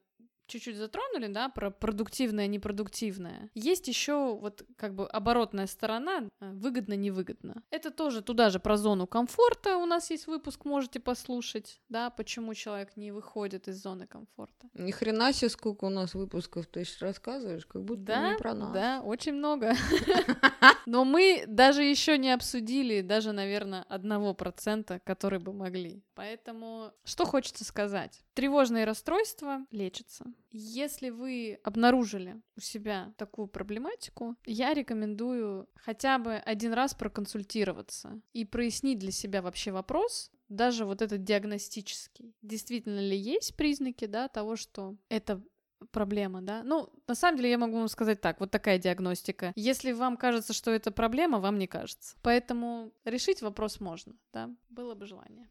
чуть-чуть 0.49 0.75
затронули, 0.75 1.27
да, 1.27 1.49
про 1.49 1.71
продуктивное, 1.71 2.47
непродуктивное. 2.47 3.49
Есть 3.55 3.87
еще 3.87 4.37
вот 4.39 4.65
как 4.75 4.95
бы 4.95 5.07
оборотная 5.07 5.67
сторона, 5.67 6.29
э, 6.39 6.51
выгодно-невыгодно. 6.51 7.63
Это 7.69 7.91
тоже 7.91 8.21
туда 8.21 8.49
же 8.49 8.59
про 8.59 8.77
зону 8.77 9.07
комфорта 9.07 9.77
у 9.77 9.85
нас 9.85 10.09
есть 10.09 10.27
выпуск, 10.27 10.65
можете 10.65 10.99
послушать, 10.99 11.81
да, 11.89 12.09
почему 12.09 12.53
человек 12.53 12.95
не 12.95 13.11
выходит 13.11 13.67
из 13.67 13.81
зоны 13.81 14.07
комфорта. 14.07 14.67
Ни 14.73 14.91
хрена 14.91 15.33
себе, 15.33 15.49
сколько 15.49 15.85
у 15.85 15.89
нас 15.89 16.13
выпусков 16.13 16.67
ты 16.67 16.83
сейчас 16.83 17.01
рассказываешь, 17.01 17.65
как 17.65 17.83
будто 17.83 18.01
да, 18.03 18.31
не 18.31 18.37
про 18.37 18.53
нас. 18.53 18.73
Да, 18.73 19.01
очень 19.01 19.33
много. 19.33 19.73
Но 20.85 21.05
мы 21.05 21.43
даже 21.47 21.83
еще 21.83 22.17
не 22.17 22.31
обсудили 22.31 23.01
даже, 23.01 23.31
наверное, 23.31 23.83
одного 23.83 24.33
процента, 24.33 24.99
который 25.03 25.39
бы 25.39 25.53
могли. 25.53 26.03
Поэтому 26.15 26.91
что 27.03 27.25
хочется 27.25 27.63
сказать? 27.63 28.23
Тревожные 28.39 28.85
расстройства 28.85 29.65
лечатся. 29.69 30.23
Если 30.49 31.09
вы 31.09 31.59
обнаружили 31.61 32.41
у 32.55 32.61
себя 32.61 33.13
такую 33.17 33.49
проблематику, 33.49 34.37
я 34.45 34.73
рекомендую 34.73 35.67
хотя 35.75 36.17
бы 36.19 36.35
один 36.35 36.71
раз 36.71 36.93
проконсультироваться 36.93 38.21
и 38.31 38.45
прояснить 38.45 38.97
для 38.97 39.11
себя 39.11 39.41
вообще 39.41 39.73
вопрос, 39.73 40.31
даже 40.47 40.85
вот 40.85 41.01
этот 41.01 41.25
диагностический. 41.25 42.33
Действительно 42.41 43.01
ли 43.01 43.17
есть 43.17 43.57
признаки, 43.57 44.05
да, 44.05 44.29
того, 44.29 44.55
что 44.55 44.95
это 45.09 45.43
проблема, 45.91 46.41
да? 46.41 46.63
Ну, 46.63 46.89
на 47.07 47.15
самом 47.15 47.39
деле 47.39 47.49
я 47.49 47.57
могу 47.57 47.77
вам 47.77 47.89
сказать 47.89 48.21
так, 48.21 48.39
вот 48.39 48.51
такая 48.51 48.77
диагностика. 48.77 49.51
Если 49.57 49.91
вам 49.91 50.15
кажется, 50.15 50.53
что 50.53 50.71
это 50.71 50.91
проблема, 50.91 51.39
вам 51.39 51.59
не 51.59 51.67
кажется. 51.67 52.15
Поэтому 52.21 52.93
решить 53.03 53.41
вопрос 53.41 53.81
можно, 53.81 54.15
да, 54.31 54.49
было 54.69 54.95
бы 54.95 55.07
желание 55.07 55.49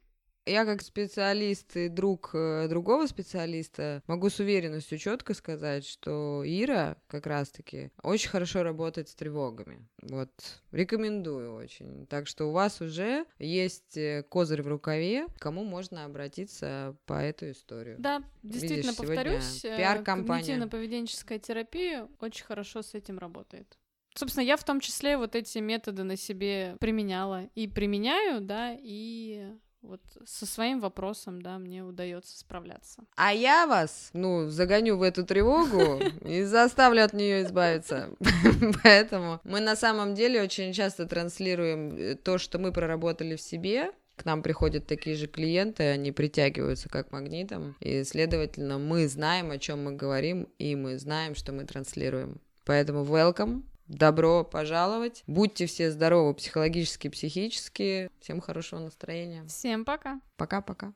я 0.48 0.64
как 0.64 0.82
специалист 0.82 1.76
и 1.76 1.88
друг 1.88 2.30
э, 2.34 2.66
другого 2.68 3.06
специалиста 3.06 4.02
могу 4.06 4.30
с 4.30 4.40
уверенностью 4.40 4.98
четко 4.98 5.34
сказать, 5.34 5.86
что 5.86 6.42
Ира 6.44 6.96
как 7.06 7.26
раз-таки 7.26 7.90
очень 8.02 8.30
хорошо 8.30 8.62
работает 8.62 9.08
с 9.08 9.14
тревогами. 9.14 9.86
Вот, 10.02 10.30
рекомендую 10.72 11.54
очень. 11.54 12.06
Так 12.06 12.26
что 12.26 12.46
у 12.46 12.52
вас 12.52 12.80
уже 12.80 13.26
есть 13.38 13.96
э, 13.96 14.24
козырь 14.28 14.62
в 14.62 14.68
рукаве, 14.68 15.26
кому 15.38 15.64
можно 15.64 16.04
обратиться 16.04 16.96
по 17.06 17.14
эту 17.14 17.50
историю. 17.50 17.96
Да, 17.98 18.22
действительно, 18.42 18.90
Видишь, 18.90 18.96
повторюсь, 18.96 19.64
э, 19.64 19.76
пиар-компания. 19.76 20.56
Когнитивно-поведенческая 20.56 21.38
терапия 21.38 22.08
очень 22.20 22.44
хорошо 22.44 22.82
с 22.82 22.94
этим 22.94 23.18
работает. 23.18 23.78
Собственно, 24.14 24.42
я 24.42 24.56
в 24.56 24.64
том 24.64 24.80
числе 24.80 25.16
вот 25.16 25.36
эти 25.36 25.58
методы 25.58 26.02
на 26.02 26.16
себе 26.16 26.76
применяла 26.80 27.44
и 27.54 27.68
применяю, 27.68 28.40
да, 28.40 28.76
и 28.76 29.52
вот 29.88 30.00
со 30.26 30.44
своим 30.44 30.80
вопросом, 30.80 31.40
да, 31.40 31.58
мне 31.58 31.82
удается 31.82 32.38
справляться. 32.38 33.02
А 33.16 33.32
я 33.32 33.66
вас, 33.66 34.10
ну, 34.12 34.48
загоню 34.48 34.98
в 34.98 35.02
эту 35.02 35.24
тревогу 35.24 36.00
и 36.24 36.42
заставлю 36.42 37.04
от 37.04 37.14
нее 37.14 37.42
избавиться. 37.42 38.10
Поэтому 38.84 39.40
мы 39.44 39.60
на 39.60 39.76
самом 39.76 40.14
деле 40.14 40.42
очень 40.42 40.72
часто 40.74 41.06
транслируем 41.06 41.96
э, 41.96 42.14
то, 42.16 42.36
что 42.36 42.58
мы 42.58 42.70
проработали 42.70 43.34
в 43.34 43.40
себе, 43.40 43.90
к 44.16 44.24
нам 44.24 44.42
приходят 44.42 44.86
такие 44.86 45.16
же 45.16 45.26
клиенты, 45.26 45.84
они 45.84 46.12
притягиваются 46.12 46.88
как 46.88 47.12
магнитом, 47.12 47.76
и, 47.80 48.04
следовательно, 48.04 48.78
мы 48.78 49.08
знаем, 49.08 49.50
о 49.50 49.58
чем 49.58 49.84
мы 49.84 49.92
говорим, 49.92 50.48
и 50.58 50.76
мы 50.76 50.98
знаем, 50.98 51.34
что 51.34 51.52
мы 51.52 51.64
транслируем. 51.64 52.40
Поэтому 52.64 53.04
welcome, 53.04 53.62
Добро 53.88 54.44
пожаловать. 54.44 55.24
Будьте 55.26 55.66
все 55.66 55.90
здоровы 55.90 56.34
психологически, 56.34 57.08
психически. 57.08 58.10
Всем 58.20 58.40
хорошего 58.40 58.80
настроения. 58.80 59.44
Всем 59.46 59.84
пока. 59.84 60.20
Пока-пока. 60.36 60.92